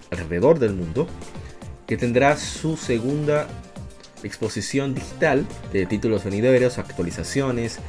alrededor 0.09 0.59
del 0.59 0.73
mundo, 0.73 1.07
que 1.85 1.95
tendrá 1.97 2.35
su 2.37 2.75
segunda 2.75 3.47
exposición 4.25 4.93
digital 4.93 5.45
de 5.71 5.85
títulos 5.85 6.23
venideros, 6.23 6.77
actualizaciones, 6.77 7.79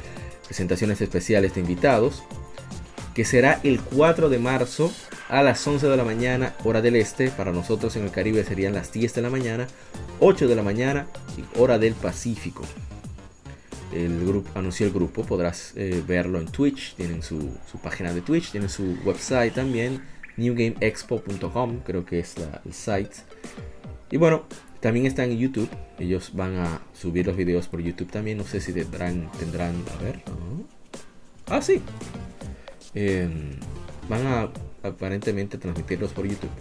presentaciones 0.45 1.01
especiales 1.01 1.55
de 1.55 1.61
invitados, 1.61 2.23
que 3.13 3.25
será 3.25 3.59
el 3.63 3.81
4 3.81 4.29
de 4.29 4.39
marzo 4.39 4.93
a 5.29 5.43
las 5.43 5.65
11 5.65 5.87
de 5.87 5.97
la 5.97 6.03
mañana, 6.03 6.53
hora 6.63 6.81
del 6.81 6.95
este. 6.95 7.29
Para 7.29 7.51
nosotros 7.51 7.95
en 7.95 8.03
el 8.03 8.11
Caribe 8.11 8.43
serían 8.43 8.73
las 8.73 8.93
10 8.93 9.13
de 9.15 9.21
la 9.21 9.29
mañana, 9.29 9.67
8 10.19 10.47
de 10.47 10.55
la 10.55 10.63
mañana, 10.63 11.07
hora 11.57 11.77
del 11.79 11.93
Pacífico 11.93 12.63
el 13.91 14.25
grupo 14.25 14.49
anunció 14.55 14.85
el 14.85 14.93
grupo, 14.93 15.23
podrás 15.23 15.73
eh, 15.75 16.03
verlo 16.05 16.39
en 16.39 16.47
Twitch, 16.47 16.95
tienen 16.95 17.23
su, 17.23 17.57
página 17.81 18.13
de 18.13 18.21
Twitch, 18.21 18.51
tienen 18.51 18.69
su 18.69 18.97
website 19.05 19.53
también, 19.53 20.03
newgameexpo.com, 20.35 21.79
creo 21.85 22.05
que 22.05 22.19
es 22.19 22.35
el 22.65 22.73
site. 22.73 23.15
Y 24.11 24.17
bueno, 24.17 24.45
también 24.79 25.05
está 25.05 25.23
en 25.23 25.37
YouTube, 25.37 25.69
ellos 25.99 26.31
van 26.33 26.57
a 26.57 26.81
subir 26.93 27.25
los 27.25 27.35
videos 27.35 27.67
por 27.67 27.81
YouTube 27.81 28.11
también, 28.11 28.37
no 28.37 28.43
sé 28.43 28.61
si 28.61 28.73
tendrán, 28.73 29.31
tendrán 29.39 29.75
a 29.97 30.03
ver, 30.03 30.21
ah 31.47 31.61
sí, 31.61 31.81
em, 32.93 33.51
van 34.09 34.27
a 34.27 34.49
aparentemente 34.83 35.57
transmitirlos 35.57 36.11
por 36.11 36.27
YouTube. 36.27 36.51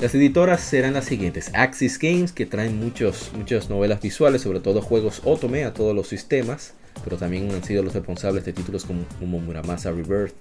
Las 0.00 0.14
editoras 0.14 0.62
serán 0.62 0.94
las 0.94 1.04
siguientes: 1.04 1.50
Axis 1.52 1.98
Games, 1.98 2.32
que 2.32 2.46
traen 2.46 2.78
muchos, 2.78 3.32
muchas 3.36 3.68
novelas 3.68 4.00
visuales, 4.00 4.40
sobre 4.40 4.60
todo 4.60 4.80
juegos 4.80 5.20
Otome 5.24 5.64
a 5.64 5.74
todos 5.74 5.94
los 5.94 6.08
sistemas, 6.08 6.72
pero 7.04 7.18
también 7.18 7.50
han 7.50 7.62
sido 7.62 7.82
los 7.82 7.92
responsables 7.92 8.46
de 8.46 8.54
títulos 8.54 8.86
como, 8.86 9.40
Muramasa 9.40 9.90
Rebirth, 9.90 10.34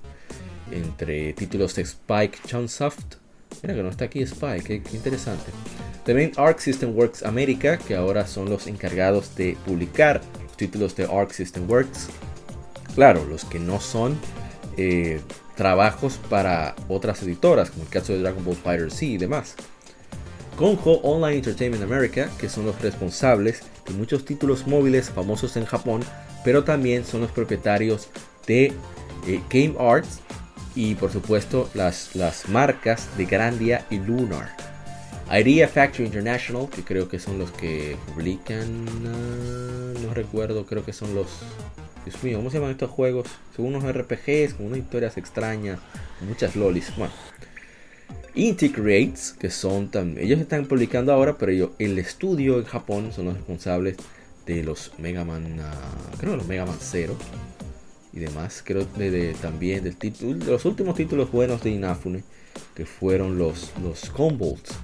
entre 0.71 1.33
títulos 1.33 1.75
de 1.75 1.81
Spike 1.81 2.39
Chunsoft. 2.45 3.18
Mira 3.62 3.75
que 3.75 3.83
no 3.83 3.89
está 3.89 4.05
aquí 4.05 4.21
Spike, 4.21 4.81
qué, 4.81 4.95
interesante. 4.95 5.51
También 6.05 6.31
Arc 6.38 6.59
System 6.59 6.95
Works 6.95 7.23
America, 7.23 7.77
que 7.77 7.95
ahora 7.95 8.25
son 8.25 8.49
los 8.49 8.67
encargados 8.67 9.35
de 9.35 9.57
publicar 9.65 10.21
los 10.43 10.55
títulos 10.55 10.95
de 10.95 11.05
Arc 11.05 11.31
System 11.31 11.69
Works. 11.69 12.09
Claro, 12.95 13.25
los 13.25 13.45
que 13.45 13.59
no 13.59 13.79
son 13.79 14.17
eh, 14.77 15.21
trabajos 15.55 16.19
para 16.29 16.75
otras 16.88 17.21
editoras, 17.23 17.69
como 17.69 17.83
el 17.83 17.89
caso 17.89 18.13
de 18.13 18.19
Dragon 18.19 18.43
Ball 18.43 18.55
Fighter 18.55 18.91
Z 18.91 19.05
y 19.05 19.17
demás. 19.17 19.55
Konjo 20.55 20.95
Online 21.03 21.38
Entertainment 21.38 21.83
America, 21.83 22.29
que 22.39 22.49
son 22.49 22.65
los 22.65 22.81
responsables 22.81 23.62
de 23.88 23.93
muchos 23.93 24.25
títulos 24.25 24.67
móviles 24.67 25.09
famosos 25.09 25.57
en 25.57 25.65
Japón, 25.65 26.01
pero 26.43 26.63
también 26.63 27.05
son 27.05 27.21
los 27.21 27.31
propietarios 27.31 28.09
de 28.47 28.73
eh, 29.27 29.41
Game 29.49 29.75
Arts 29.79 30.19
y 30.80 30.96
por 30.96 31.12
supuesto 31.12 31.70
las, 31.74 32.15
las 32.15 32.48
marcas 32.48 33.10
de 33.18 33.26
Grandia 33.26 33.86
y 33.89 34.00
Lunar. 34.00 34.56
Idea 35.30 35.68
Factory 35.68 36.06
International, 36.06 36.70
que 36.74 36.84
creo 36.84 37.10
que 37.10 37.20
son 37.20 37.38
los 37.38 37.52
que 37.52 37.98
publican, 38.15 38.86
ah, 39.06 40.00
no 40.02 40.13
recuerdo, 40.13 40.65
creo 40.65 40.86
que 40.86 40.94
son 40.94 41.13
los 41.13 41.28
Dios 42.06 42.24
mío, 42.24 42.38
¿cómo 42.38 42.50
se 42.50 42.60
llaman 42.60 42.72
estos 42.72 42.89
juegos? 42.89 43.28
Son 43.58 43.65
unos 43.65 43.84
RPGs 43.84 44.54
con 44.54 44.68
unas 44.68 44.80
historias 44.80 45.18
extrañas, 45.18 45.80
muchas 46.22 46.56
lolis. 46.56 46.96
Bueno, 46.96 47.12
Inti 48.36 48.72
que 48.72 49.50
son 49.50 49.89
también, 49.89 50.26
ellos 50.26 50.39
están 50.39 50.65
publicando 50.65 51.12
ahora, 51.12 51.38
pero 51.38 51.52
ellos, 51.52 51.72
el 51.78 52.00
estudio 52.00 52.58
en 52.58 52.63
Japón 52.63 53.12
son 53.12 53.26
los 53.26 53.34
responsables 53.34 53.98
de 54.46 54.63
los 54.63 54.94
Mega 54.98 55.26
Man, 55.26 55.60
uh, 55.60 56.18
creo 56.18 56.38
los 56.38 56.48
Mega 56.48 56.65
Man 56.65 56.78
0 56.80 57.18
demás. 58.19 58.62
Creo 58.65 58.86
de, 58.86 59.34
también 59.41 59.84
del 59.84 59.95
título, 59.95 60.38
de 60.38 60.51
los 60.51 60.65
últimos 60.65 60.95
títulos 60.95 61.32
buenos 61.32 61.63
de 61.63 61.71
Inafune, 61.71 62.23
que 62.75 62.86
fueron 62.86 63.38
los, 63.38 63.71
los 63.82 64.10
Combolts 64.10 64.75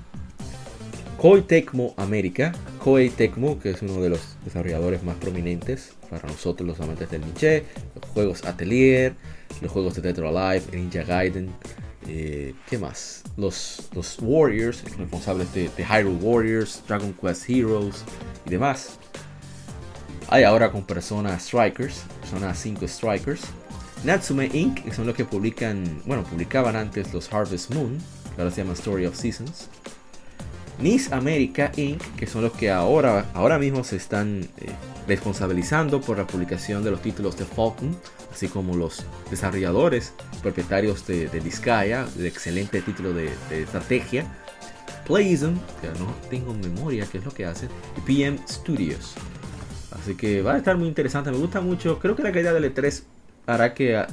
Koei 1.18 1.42
Tecmo 1.42 1.94
América, 1.98 2.52
Koei 2.78 3.10
Tecmo, 3.10 3.58
que 3.60 3.72
es 3.72 3.82
uno 3.82 4.02
de 4.02 4.10
los 4.10 4.38
desarrolladores 4.44 5.02
más 5.02 5.16
prominentes 5.16 5.94
para 6.10 6.28
nosotros 6.28 6.68
los 6.68 6.80
amantes 6.82 7.10
del 7.10 7.22
niche, 7.22 7.64
los 7.96 8.06
juegos 8.12 8.46
Atelier, 8.46 9.16
los 9.62 9.72
juegos 9.72 10.00
de 10.00 10.10
or 10.22 10.38
Alive, 10.38 10.66
Ninja 10.78 11.04
Gaiden, 11.04 11.50
eh, 12.08 12.54
¿qué 12.70 12.78
más? 12.78 13.24
Los, 13.38 13.90
los 13.96 14.18
Warriors, 14.22 14.84
responsables 14.98 15.52
de, 15.54 15.70
de, 15.76 15.84
Hyrule 15.84 16.18
Warriors, 16.18 16.84
Dragon 16.88 17.14
Quest 17.14 17.50
Heroes 17.50 18.04
y 18.46 18.50
demás. 18.50 19.00
Hay 20.30 20.44
ahora 20.44 20.72
con 20.72 20.84
Persona 20.84 21.38
Strikers, 21.40 22.04
Persona 22.22 22.54
5 22.54 22.88
Strikers. 22.88 23.42
Natsume 24.04 24.50
Inc., 24.54 24.84
que 24.84 24.94
son 24.94 25.08
los 25.08 25.16
que 25.16 25.26
publican, 25.26 26.02
bueno, 26.06 26.24
publicaban 26.24 26.76
antes 26.76 27.14
los 27.14 27.32
Harvest 27.32 27.74
Moon, 27.74 27.98
que 28.36 28.42
ahora 28.42 28.54
se 28.54 28.62
llama 28.62 28.74
Story 28.74 29.06
of 29.06 29.16
Seasons. 29.16 29.70
Nice 30.80 31.14
America 31.14 31.72
Inc., 31.78 32.02
que 32.16 32.28
son 32.28 32.44
los 32.44 32.54
que 32.54 32.72
ahora, 32.72 33.26
ahora 33.34 33.58
mismo 33.58 33.84
se 33.84 33.96
están 33.96 34.48
eh, 34.58 34.72
responsabilizando 35.08 36.02
por 36.02 36.18
la 36.18 36.28
publicación 36.28 36.84
de 36.84 36.92
los 36.92 37.02
títulos 37.02 37.38
de 37.38 37.46
Falcon, 37.46 37.96
así 38.32 38.48
como 38.48 38.76
los 38.76 39.06
desarrolladores 39.30 40.14
propietarios 40.42 41.08
de, 41.08 41.30
de 41.30 41.38
el 41.38 42.26
excelente 42.26 42.82
título 42.82 43.14
de, 43.14 43.32
estrategia. 43.52 44.26
Playism, 45.06 45.54
que 45.82 45.88
no 46.00 46.14
tengo 46.32 46.54
memoria 46.56 47.08
qué 47.12 47.20
es 47.20 47.26
lo 47.26 47.32
que 47.32 47.46
hacen, 47.46 47.70
y 47.96 48.02
PM 48.02 48.40
Studios. 48.48 49.14
Así 50.06 50.14
que 50.14 50.44
va 50.44 50.54
a 50.54 50.58
estar 50.58 50.78
muy 50.78 50.88
interesante. 50.88 51.32
Me 51.32 51.38
gusta 51.38 51.62
mucho. 51.62 51.98
Creo 51.98 52.16
que 52.16 52.22
la 52.22 52.32
caída 52.32 52.54
del 52.54 52.72
E3 52.72 53.02
hará 53.48 53.74
que 53.74 54.06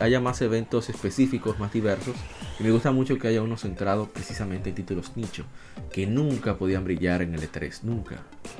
haya 0.00 0.20
más 0.20 0.42
eventos 0.42 0.88
específicos, 0.88 1.60
más 1.60 1.72
diversos. 1.72 2.16
Y 2.58 2.64
me 2.64 2.72
gusta 2.72 2.90
mucho 2.90 3.16
que 3.16 3.28
haya 3.28 3.40
uno 3.40 3.56
centrado 3.56 4.08
precisamente 4.08 4.70
en 4.70 4.74
títulos 4.74 5.12
nicho, 5.16 5.44
que 5.92 6.04
nunca 6.08 6.56
podían 6.56 6.82
brillar 6.82 7.22
en 7.22 7.36
el 7.36 7.48
E3, 7.48 7.84
nunca. 7.84 8.16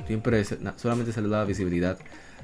Siempre 0.07 0.45
solamente 0.77 1.13
se 1.13 1.21
le 1.23 1.29
daba 1.29 1.45
visibilidad 1.45 1.99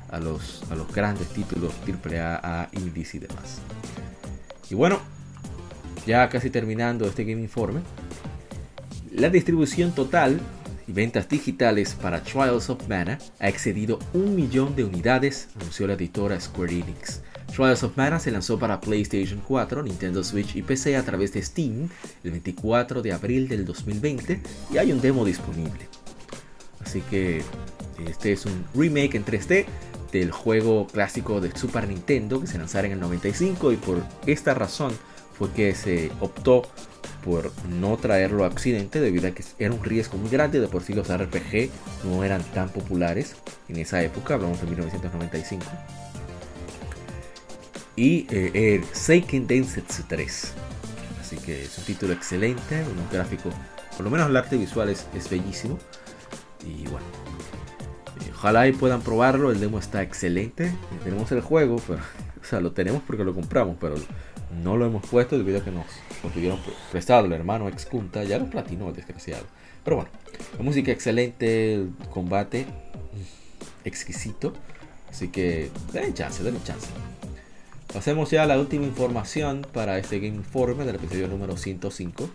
a 0.09 0.19
los, 0.19 0.65
a 0.73 0.75
los 0.75 0.93
grandes 0.93 1.29
títulos 1.29 1.73
AAA, 1.87 2.41
A, 2.43 2.69
Indies 2.73 3.15
y 3.15 3.21
demás. 3.21 3.61
Y 4.69 4.75
bueno, 4.75 4.99
ya 6.05 6.29
casi 6.29 6.51
terminando 6.51 7.07
este 7.07 7.23
Game 7.23 7.43
Informe, 7.43 7.79
la 9.13 9.31
distribución 9.31 9.93
total 9.95 10.41
y 10.87 10.93
ventas 10.93 11.29
digitales 11.29 11.95
para 11.95 12.23
Trials 12.23 12.71
of 12.71 12.89
Mana 12.89 13.19
ha 13.41 13.49
excedido 13.49 13.99
un 14.13 14.35
millón 14.35 14.77
de 14.77 14.85
unidades, 14.85 15.49
anunció 15.57 15.87
la 15.87 15.95
editora 15.95 16.41
Square 16.41 16.73
Enix. 16.73 17.21
Trials 17.55 17.83
of 17.83 17.97
Mana 17.97 18.19
se 18.19 18.31
lanzó 18.31 18.59
para 18.59 18.81
PlayStation 18.81 19.41
4, 19.47 19.83
Nintendo 19.83 20.23
Switch 20.23 20.57
y 20.57 20.63
PC 20.63 20.97
a 20.97 21.05
través 21.05 21.33
de 21.33 21.43
Steam 21.43 21.89
el 22.23 22.31
24 22.31 23.03
de 23.03 23.13
abril 23.13 23.49
del 23.49 23.65
2020 23.65 24.41
y 24.73 24.79
hay 24.79 24.93
un 24.93 25.01
demo 25.01 25.25
disponible. 25.25 25.89
Así 26.81 27.01
que 27.03 27.43
este 28.07 28.33
es 28.33 28.47
un 28.47 28.65
remake 28.75 29.17
en 29.17 29.25
3D 29.25 29.67
del 30.13 30.31
juego 30.31 30.87
clásico 30.87 31.41
de 31.41 31.57
Super 31.57 31.89
Nintendo 31.89 32.41
que 32.41 32.47
se 32.47 32.59
lanzara 32.59 32.87
en 32.87 32.95
el 32.95 33.01
95 33.01 33.73
y 33.73 33.77
por 33.77 34.03
esta 34.27 34.55
razón 34.55 34.93
fue 35.37 35.51
que 35.51 35.75
se 35.75 36.11
optó 36.21 36.63
por 37.27 37.51
no 37.69 37.97
traerlo 37.97 38.45
a 38.45 38.49
Occidente 38.49 39.01
debido 39.01 39.27
a 39.27 39.33
que 39.33 39.43
era 39.59 39.75
un 39.75 39.83
riesgo 39.83 40.17
muy 40.17 40.31
grande. 40.31 40.61
De 40.61 40.69
por 40.69 40.85
sí 40.85 40.95
los 40.95 41.09
RPG 41.09 41.71
no 42.05 42.23
eran 42.23 42.43
tan 42.55 42.69
populares 42.69 43.35
en 43.69 43.79
esa 43.79 44.01
época, 44.01 44.35
hablamos 44.35 44.61
de 44.61 44.69
1995. 44.69 45.65
Y 47.97 48.27
eh, 48.31 48.77
el 48.77 48.85
Seiken 48.95 49.49
Densetsu 49.49 50.05
3. 50.07 50.53
Así 51.21 51.37
que 51.39 51.65
es 51.65 51.77
un 51.79 51.85
título 51.85 52.13
excelente, 52.13 52.83
un 52.83 53.11
gráfico, 53.13 53.51
por 53.97 54.05
lo 54.05 54.11
menos 54.11 54.31
el 54.31 54.37
arte 54.37 54.57
visual 54.57 54.89
es, 54.89 55.07
bellísimo. 55.29 55.81
Y 56.65 56.85
bueno, 56.85 57.07
eh, 58.25 58.31
ojalá 58.33 58.71
puedan 58.79 59.01
probarlo, 59.01 59.51
el 59.51 59.59
demo 59.59 59.81
está 59.81 60.03
excelente. 60.03 60.73
Tenemos 61.03 61.33
el 61.33 61.41
juego, 61.41 61.75
o 62.41 62.45
sea, 62.45 62.61
lo 62.61 62.71
tenemos 62.71 63.03
porque 63.05 63.25
lo 63.25 63.35
compramos, 63.35 63.77
pero 63.81 63.97
no 64.63 64.77
lo 64.77 64.87
hemos 64.87 65.05
puesto 65.09 65.37
debido 65.37 65.59
a 65.59 65.65
que 65.65 65.73
nos 65.73 65.87
tuvieron 66.33 66.59
prestado 66.91 67.27
el 67.27 67.33
hermano 67.33 67.69
ex 67.69 67.87
Kunta. 67.87 68.25
Ya 68.25 68.39
lo 68.39 68.47
platinó 68.47 68.89
el 68.89 68.97
desgraciado. 68.97 69.45
Pero 69.85 69.97
bueno, 69.97 70.11
la 70.57 70.65
música 70.65 70.91
excelente, 70.91 71.75
el 71.75 71.91
combate 72.11 72.65
mm, 72.65 73.87
exquisito. 73.87 74.53
Así 75.11 75.29
que 75.29 75.71
denle 75.93 76.13
chance, 76.15 76.43
denle 76.43 76.61
chance. 76.65 76.89
Pasemos 77.93 78.31
ya 78.31 78.43
a 78.43 78.47
la 78.47 78.59
última 78.59 78.85
información 78.85 79.67
para 79.73 79.99
este 79.99 80.19
Game 80.19 80.37
Informe 80.37 80.85
del 80.85 80.97
episodio 80.97 81.29
número 81.29 81.57
105. 81.57 82.29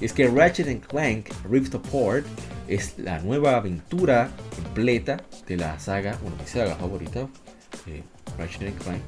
Y 0.00 0.04
es 0.04 0.12
que 0.12 0.28
Ratchet 0.28 0.86
Clank 0.86 1.30
Rift 1.50 1.74
Apart 1.74 2.26
es 2.68 2.98
la 2.98 3.18
nueva 3.20 3.56
aventura 3.56 4.30
completa 4.54 5.22
de 5.46 5.56
la 5.56 5.78
saga, 5.78 6.18
bueno, 6.22 6.36
mi 6.36 6.46
saga 6.46 6.76
favorita, 6.76 7.28
eh, 7.86 8.02
Ratchet 8.38 8.76
Clank 8.78 9.02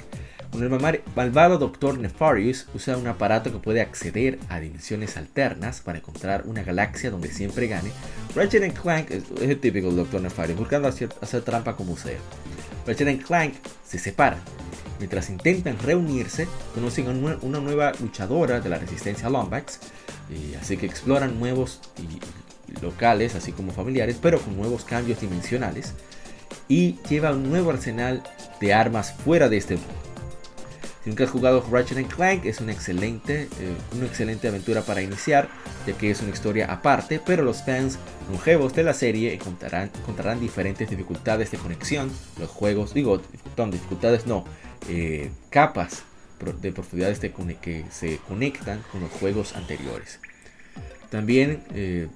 el 0.55 1.03
malvado 1.15 1.59
Dr. 1.59 1.99
Nefarious 1.99 2.67
usa 2.75 2.97
un 2.97 3.07
aparato 3.07 3.53
que 3.53 3.59
puede 3.59 3.81
acceder 3.81 4.39
a 4.49 4.61
dimensiones 4.61 5.17
alternas 5.17 5.81
para 5.81 5.99
encontrar 5.99 6.45
una 6.47 6.63
galaxia 6.63 7.11
donde 7.11 7.31
siempre 7.31 7.67
gane, 7.67 7.91
Ratchet 8.35 8.73
Clank 8.81 9.11
es, 9.11 9.25
el 9.41 9.59
típico 9.59 9.91
Dr. 9.91 10.21
Nefarious, 10.21 10.59
buscando 10.59 10.89
hacer, 10.89 11.43
trampa 11.43 11.77
como 11.77 11.97
sea. 11.97 12.19
Ratchet 12.87 13.23
Clank 13.25 13.55
se 13.85 13.99
separan. 13.99 14.41
Mientras 14.99 15.29
intentan 15.29 15.79
reunirse, 15.79 16.49
conocen 16.75 17.09
a 17.09 17.37
una 17.43 17.61
nueva 17.61 17.93
luchadora 18.01 18.61
de 18.61 18.71
la 18.71 18.79
resistencia 18.79 19.29
Lombax, 19.29 19.81
así 20.59 20.79
que 20.79 20.87
exploran 20.87 21.39
nuevos 21.39 21.81
locales, 22.81 23.35
así 23.35 23.53
como 23.53 23.73
familiares, 23.73 24.19
pero 24.21 24.41
con 24.41 24.57
nuevos 24.57 24.85
cambios 24.85 25.21
dimensionales, 25.21 25.93
y 26.67 26.97
lleva 27.09 27.33
un 27.33 27.51
nuevo 27.51 27.71
arsenal 27.71 28.23
de 28.61 28.73
armas 28.73 29.13
fuera 29.13 29.51
de 29.51 29.59
este 29.59 29.75
mundo. 29.77 30.06
Nunca 31.07 31.23
has 31.23 31.31
jugado 31.31 31.65
Ratchet 31.71 32.09
Clank, 32.09 32.45
es 32.47 32.61
una 32.61 32.73
excelente, 32.73 33.49
eh, 33.61 33.77
una 33.97 34.07
excelente 34.07 34.49
aventura 34.49 34.83
para 34.83 35.03
iniciar, 35.03 35.49
ya 35.87 35.97
que 35.97 36.11
es 36.11 36.21
una 36.21 36.33
historia 36.33 36.67
aparte, 36.67 37.21
pero 37.25 37.45
los 37.45 37.63
fans 37.63 38.01
longevos 38.29 38.75
de 38.75 38.83
la 38.83 38.93
serie 38.93 39.33
encontrarán, 39.33 39.93
encontrarán 39.97 40.41
diferentes 40.41 40.91
dificultades 40.91 41.53
de 41.53 41.59
conexión. 41.59 42.11
Los 42.41 42.51
juegos, 42.51 42.93
digo, 42.93 43.23
dificultades 43.71 44.27
no, 44.27 44.45
eh, 44.89 45.31
capas 45.49 46.03
de 46.61 46.73
profundidades 46.73 47.21
que 47.21 47.85
se 47.91 48.19
conectan 48.27 48.83
con 48.91 49.01
los 49.01 49.11
juegos 49.13 49.55
anteriores. 49.55 50.19
También 51.09 51.63
eh, 51.73 52.09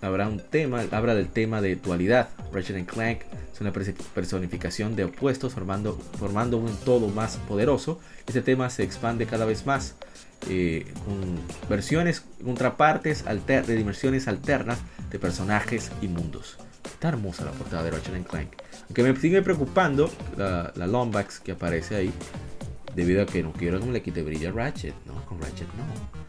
habrá 0.00 0.28
un 0.28 0.40
tema, 0.40 0.84
habla 0.90 1.14
del 1.14 1.28
tema 1.28 1.60
de 1.60 1.76
dualidad. 1.76 2.28
Ratchet 2.52 2.86
Clank 2.86 3.20
es 3.52 3.60
una 3.60 3.72
personificación 3.72 4.96
de 4.96 5.04
opuestos 5.04 5.54
formando, 5.54 5.98
formando 6.18 6.56
un 6.56 6.74
todo 6.78 7.08
más 7.08 7.36
poderoso. 7.48 8.00
Este 8.26 8.42
tema 8.42 8.70
se 8.70 8.82
expande 8.82 9.26
cada 9.26 9.44
vez 9.44 9.66
más 9.66 9.94
eh, 10.48 10.86
con 11.04 11.38
versiones, 11.68 12.24
contrapartes 12.42 13.26
alter, 13.26 13.66
de 13.66 13.76
dimensiones 13.76 14.28
alternas 14.28 14.78
de 15.10 15.18
personajes 15.18 15.90
y 16.00 16.08
mundos. 16.08 16.58
Está 16.84 17.08
hermosa 17.08 17.44
la 17.44 17.52
portada 17.52 17.82
de 17.82 17.90
Ratchet 17.90 18.26
Clank. 18.26 18.48
Aunque 18.88 19.02
me 19.02 19.14
sigue 19.16 19.42
preocupando 19.42 20.10
la, 20.36 20.72
la 20.74 20.86
Lombax 20.86 21.40
que 21.40 21.52
aparece 21.52 21.96
ahí. 21.96 22.12
Debido 22.94 23.22
a 23.22 23.26
que 23.26 23.42
no 23.42 23.52
quiero 23.52 23.78
que 23.78 23.86
me 23.86 23.92
le 23.92 24.02
quite 24.02 24.22
brillo 24.22 24.48
a 24.48 24.52
Ratchet. 24.52 24.94
No, 25.06 25.24
con 25.26 25.40
Ratchet 25.40 25.68
no. 25.74 26.19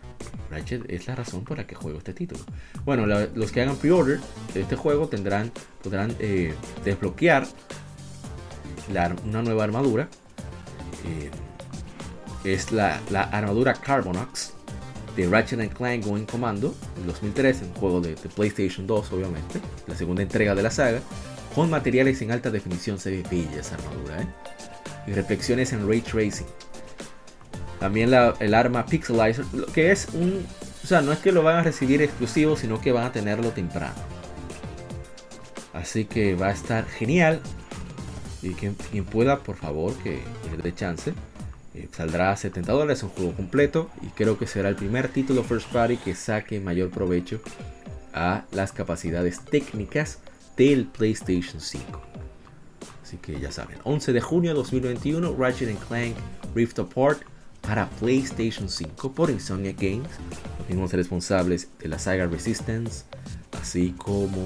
Ratchet 0.52 0.90
es 0.90 1.08
la 1.08 1.16
razón 1.16 1.44
por 1.44 1.58
la 1.58 1.66
que 1.66 1.76
juego 1.76 1.98
este 1.98 2.14
título. 2.14 2.42
Bueno, 2.86 3.06
los 3.06 3.52
que 3.52 3.62
hagan 3.62 3.76
pre-order 3.78 4.20
de 4.54 4.62
este 4.62 4.76
juego 4.76 5.08
tendrán, 5.08 5.52
podrán 5.82 6.16
eh, 6.20 6.54
desbloquear 6.84 7.48
una 9.26 9.42
nueva 9.42 9.64
armadura. 9.64 10.08
Eh, 11.06 11.32
es 12.44 12.72
la, 12.72 13.00
armadura 13.32 13.74
Carbonox 13.74 14.54
de 15.16 15.28
Ratchet 15.28 15.74
Clank 15.74 16.06
Going 16.06 16.26
Commando 16.26 16.74
en 16.98 17.08
2003, 17.08 17.62
un 17.64 17.74
juego 17.74 18.02
de, 18.02 18.16
PlayStation 18.36 18.88
2 18.88 19.12
obviamente, 19.14 19.60
la 19.88 19.96
segunda 19.96 20.22
entrega 20.24 20.56
de 20.56 20.64
la 20.64 20.72
saga, 20.72 21.02
con 21.54 21.70
materiales 21.70 22.22
en 22.22 22.32
alta 22.32 22.50
definición, 22.50 22.98
se 22.98 23.12
ve 23.12 23.24
bella 23.30 23.60
esa 23.60 23.76
armadura, 23.76 24.22
¿eh? 24.22 24.28
y 25.08 25.12
reflexiones 25.12 25.74
en 25.74 25.88
ray 25.88 26.02
tracing. 26.02 26.48
También 27.82 28.14
el 28.40 28.54
arma 28.54 28.86
Pixelizer, 28.86 29.44
que 29.74 29.92
es 29.92 30.10
un... 30.14 30.46
O 30.84 30.88
sea, 30.88 31.02
no 31.02 31.12
es 31.12 31.18
que 31.18 31.32
lo 31.32 31.42
van 31.42 31.56
a 31.58 31.64
recibir 31.64 32.04
exclusivo, 32.04 32.56
sino 32.56 32.80
que 32.80 32.92
van 32.92 33.06
a 33.06 33.12
tenerlo 33.12 33.50
temprano. 33.50 33.96
Así 35.74 36.06
que 36.06 36.36
va 36.36 36.50
a 36.50 36.52
estar 36.52 36.86
genial. 36.86 37.42
Y 38.44 38.52
quien, 38.52 38.76
pueda, 39.06 39.40
por 39.40 39.56
favor, 39.56 39.96
que, 40.04 40.22
le 40.56 40.62
dé 40.62 40.76
chance. 40.76 41.16
Eh, 41.74 41.88
saldrá 41.92 42.32
a 42.32 42.38
70 42.38 42.72
dólares, 42.72 43.02
un 43.02 43.10
juego 43.10 43.34
completo. 43.34 43.90
Y 44.04 44.10
creo 44.10 44.38
que 44.38 44.46
será 44.46 44.70
el 44.70 44.76
primer 44.76 45.08
título 45.08 45.44
First 45.44 45.72
Party 45.72 45.98
que 45.98 46.14
saque 46.14 46.60
mayor 46.60 46.92
provecho 46.92 47.42
a 48.14 48.46
las 48.52 48.74
capacidades 48.74 49.40
técnicas 49.40 50.20
del 50.56 50.86
PlayStation 50.86 51.60
5. 51.60 52.00
Así 53.02 53.18
que 53.18 53.40
ya 53.40 53.52
saben, 53.52 53.80
11 53.86 54.14
de 54.14 54.22
junio 54.22 54.52
de 54.52 54.58
2021, 54.58 55.36
Ratchet 55.36 55.80
Clank 55.88 56.16
Rift 56.54 56.78
Apart 56.78 57.31
para 57.72 57.90
PlayStation 57.90 58.68
5 58.68 59.14
por 59.14 59.30
Insomnia 59.30 59.72
Games, 59.72 60.10
los 60.60 60.68
mismos 60.68 60.92
responsables 60.92 61.70
de 61.80 61.88
la 61.88 62.00
saga 62.00 62.28
Resistance, 62.28 63.06
así 63.62 63.96
como 63.98 64.46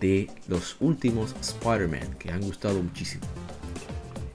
de 0.00 0.28
los 0.48 0.74
últimos 0.80 1.36
Spider-Man 1.40 2.16
que 2.18 2.32
han 2.32 2.40
gustado 2.40 2.82
muchísimo. 2.82 3.22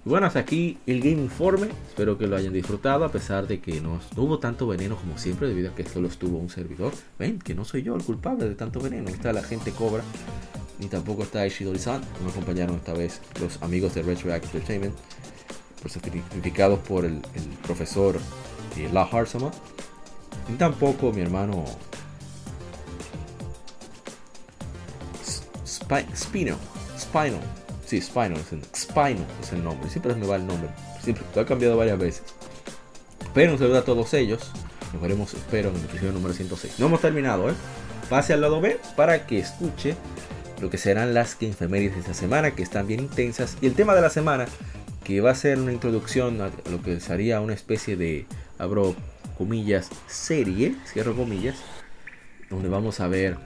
Y 0.06 0.10
bueno, 0.10 0.26
hasta 0.26 0.40
aquí 0.40 0.78
el 0.88 1.02
Game 1.02 1.22
Informe. 1.22 1.68
Espero 1.90 2.18
que 2.18 2.28
lo 2.28 2.38
hayan 2.38 2.54
disfrutado, 2.54 3.04
a 3.04 3.12
pesar 3.12 3.46
de 3.46 3.60
que 3.60 3.82
no, 3.82 4.00
hubo 4.16 4.40
tanto 4.40 4.68
veneno 4.68 4.96
como 4.96 5.18
siempre, 5.18 5.50
debido 5.50 5.72
a 5.72 5.76
que 5.76 5.84
solo 5.84 6.08
estuvo 6.08 6.38
un 6.38 6.50
servidor. 6.50 6.94
Ven, 7.20 7.40
que 7.40 7.54
no 7.54 7.66
soy 7.66 7.84
yo 7.84 7.94
el 7.94 8.04
culpable 8.04 8.48
de 8.48 8.56
tanto 8.56 8.80
veneno. 8.80 9.10
No 9.10 9.10
está 9.10 9.34
la 9.34 9.44
gente 9.44 9.72
cobra, 9.72 10.02
ni 10.80 10.88
tampoco 10.88 11.24
está 11.24 11.46
Ishidori-san. 11.46 12.00
Me 12.24 12.32
acompañaron 12.32 12.78
esta 12.78 12.94
vez 12.94 13.20
los 13.42 13.62
amigos 13.62 13.94
de 13.96 14.04
Retroactive 14.04 14.60
Entertainment 14.60 14.96
personificados 15.84 16.80
por 16.80 17.06
el, 17.06 17.22
profesor 17.62 18.18
eh, 18.78 18.90
La 18.92 19.04
Harsama. 19.04 19.52
Y 20.50 20.54
tampoco 20.54 21.12
mi 21.12 21.22
hermano 21.22 21.66
Spino. 26.16 26.58
Spino. 26.98 27.38
Sí, 27.86 28.02
Spino 28.02 28.36
es, 28.36 28.52
el, 28.54 28.64
Spino 28.76 29.26
es 29.42 29.52
el 29.52 29.64
nombre. 29.64 29.90
Siempre 29.90 30.16
me 30.16 30.26
va 30.26 30.38
el 30.38 30.48
nombre. 30.48 30.70
Siempre 31.04 31.24
lo 31.36 31.42
he 31.42 31.46
cambiado 31.46 31.78
varias 31.78 32.00
veces. 32.00 32.24
Pero 33.34 33.54
un 33.54 33.60
saludo 33.60 33.80
a 33.80 33.86
todos 33.86 34.14
ellos. 34.14 34.52
Nos 34.94 35.02
veremos, 35.02 35.34
espero, 35.34 35.70
en 35.70 35.76
el 35.76 35.84
episodio 35.84 36.12
número 36.12 36.34
106. 36.34 36.80
No 36.80 36.86
hemos 36.86 37.02
terminado, 37.02 37.50
¿eh? 37.50 37.54
Pase 38.10 38.34
al 38.34 38.42
lado 38.42 38.62
B 38.62 38.80
para 38.96 39.26
que 39.26 39.40
escuche 39.40 39.96
lo 40.62 40.70
que 40.70 40.78
serán 40.78 41.14
las 41.14 41.36
que 41.36 41.52
de 41.52 41.88
esta 41.88 42.14
semana, 42.14 42.52
que 42.52 42.64
están 42.64 42.88
bien 42.88 43.02
intensas. 43.02 43.58
Y 43.62 43.68
el 43.68 43.74
tema 43.74 43.96
de 43.96 44.02
la 44.02 44.10
semana, 44.10 44.46
que 45.04 45.22
va 45.22 45.32
a 45.32 45.36
ser 45.36 45.60
una 45.60 45.74
introducción 45.74 46.42
a 46.42 46.50
lo 46.70 46.82
que 46.82 47.00
sería 47.00 47.42
una 47.42 47.54
especie 47.54 47.96
de, 47.96 48.26
abro 48.58 48.96
comillas, 49.38 49.90
serie, 50.08 50.76
cierro 50.86 51.16
comillas, 51.16 51.58
donde 52.50 52.70
vamos 52.70 53.00
a 53.00 53.08
ver 53.08 53.38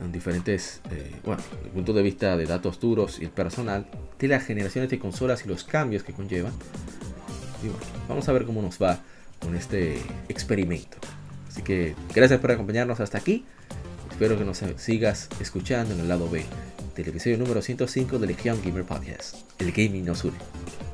en 0.00 0.10
diferentes, 0.10 0.80
eh, 0.90 1.12
bueno, 1.24 1.42
el 1.64 1.70
punto 1.70 1.92
de 1.92 2.02
vista 2.02 2.36
de 2.36 2.46
datos 2.46 2.80
duros 2.80 3.18
y 3.20 3.24
el 3.24 3.30
personal, 3.30 3.86
de 4.18 4.28
las 4.28 4.44
generaciones 4.44 4.90
de 4.90 4.98
consolas 4.98 5.44
y 5.44 5.48
los 5.48 5.64
cambios 5.64 6.02
que 6.02 6.12
conllevan. 6.12 6.52
Y 7.62 7.68
bueno, 7.68 7.84
vamos 8.08 8.28
a 8.28 8.32
ver 8.32 8.44
cómo 8.44 8.60
nos 8.60 8.82
va 8.82 9.00
con 9.40 9.54
este 9.54 9.98
experimento. 10.28 10.98
Así 11.48 11.62
que 11.62 11.94
gracias 12.14 12.40
por 12.40 12.50
acompañarnos 12.50 13.00
hasta 13.00 13.18
aquí. 13.18 13.44
Espero 14.10 14.38
que 14.38 14.44
nos 14.44 14.62
sigas 14.76 15.28
escuchando 15.40 15.94
en 15.94 16.00
el 16.00 16.08
lado 16.08 16.28
B 16.28 16.44
del 16.96 17.08
episodio 17.08 17.38
número 17.38 17.60
105 17.62 18.18
del 18.18 18.30
Legion 18.30 18.60
Gamer 18.64 18.84
Podcast. 18.84 19.36
El 19.60 19.72
gaming 19.72 20.04
nos 20.04 20.24
une. 20.24 20.93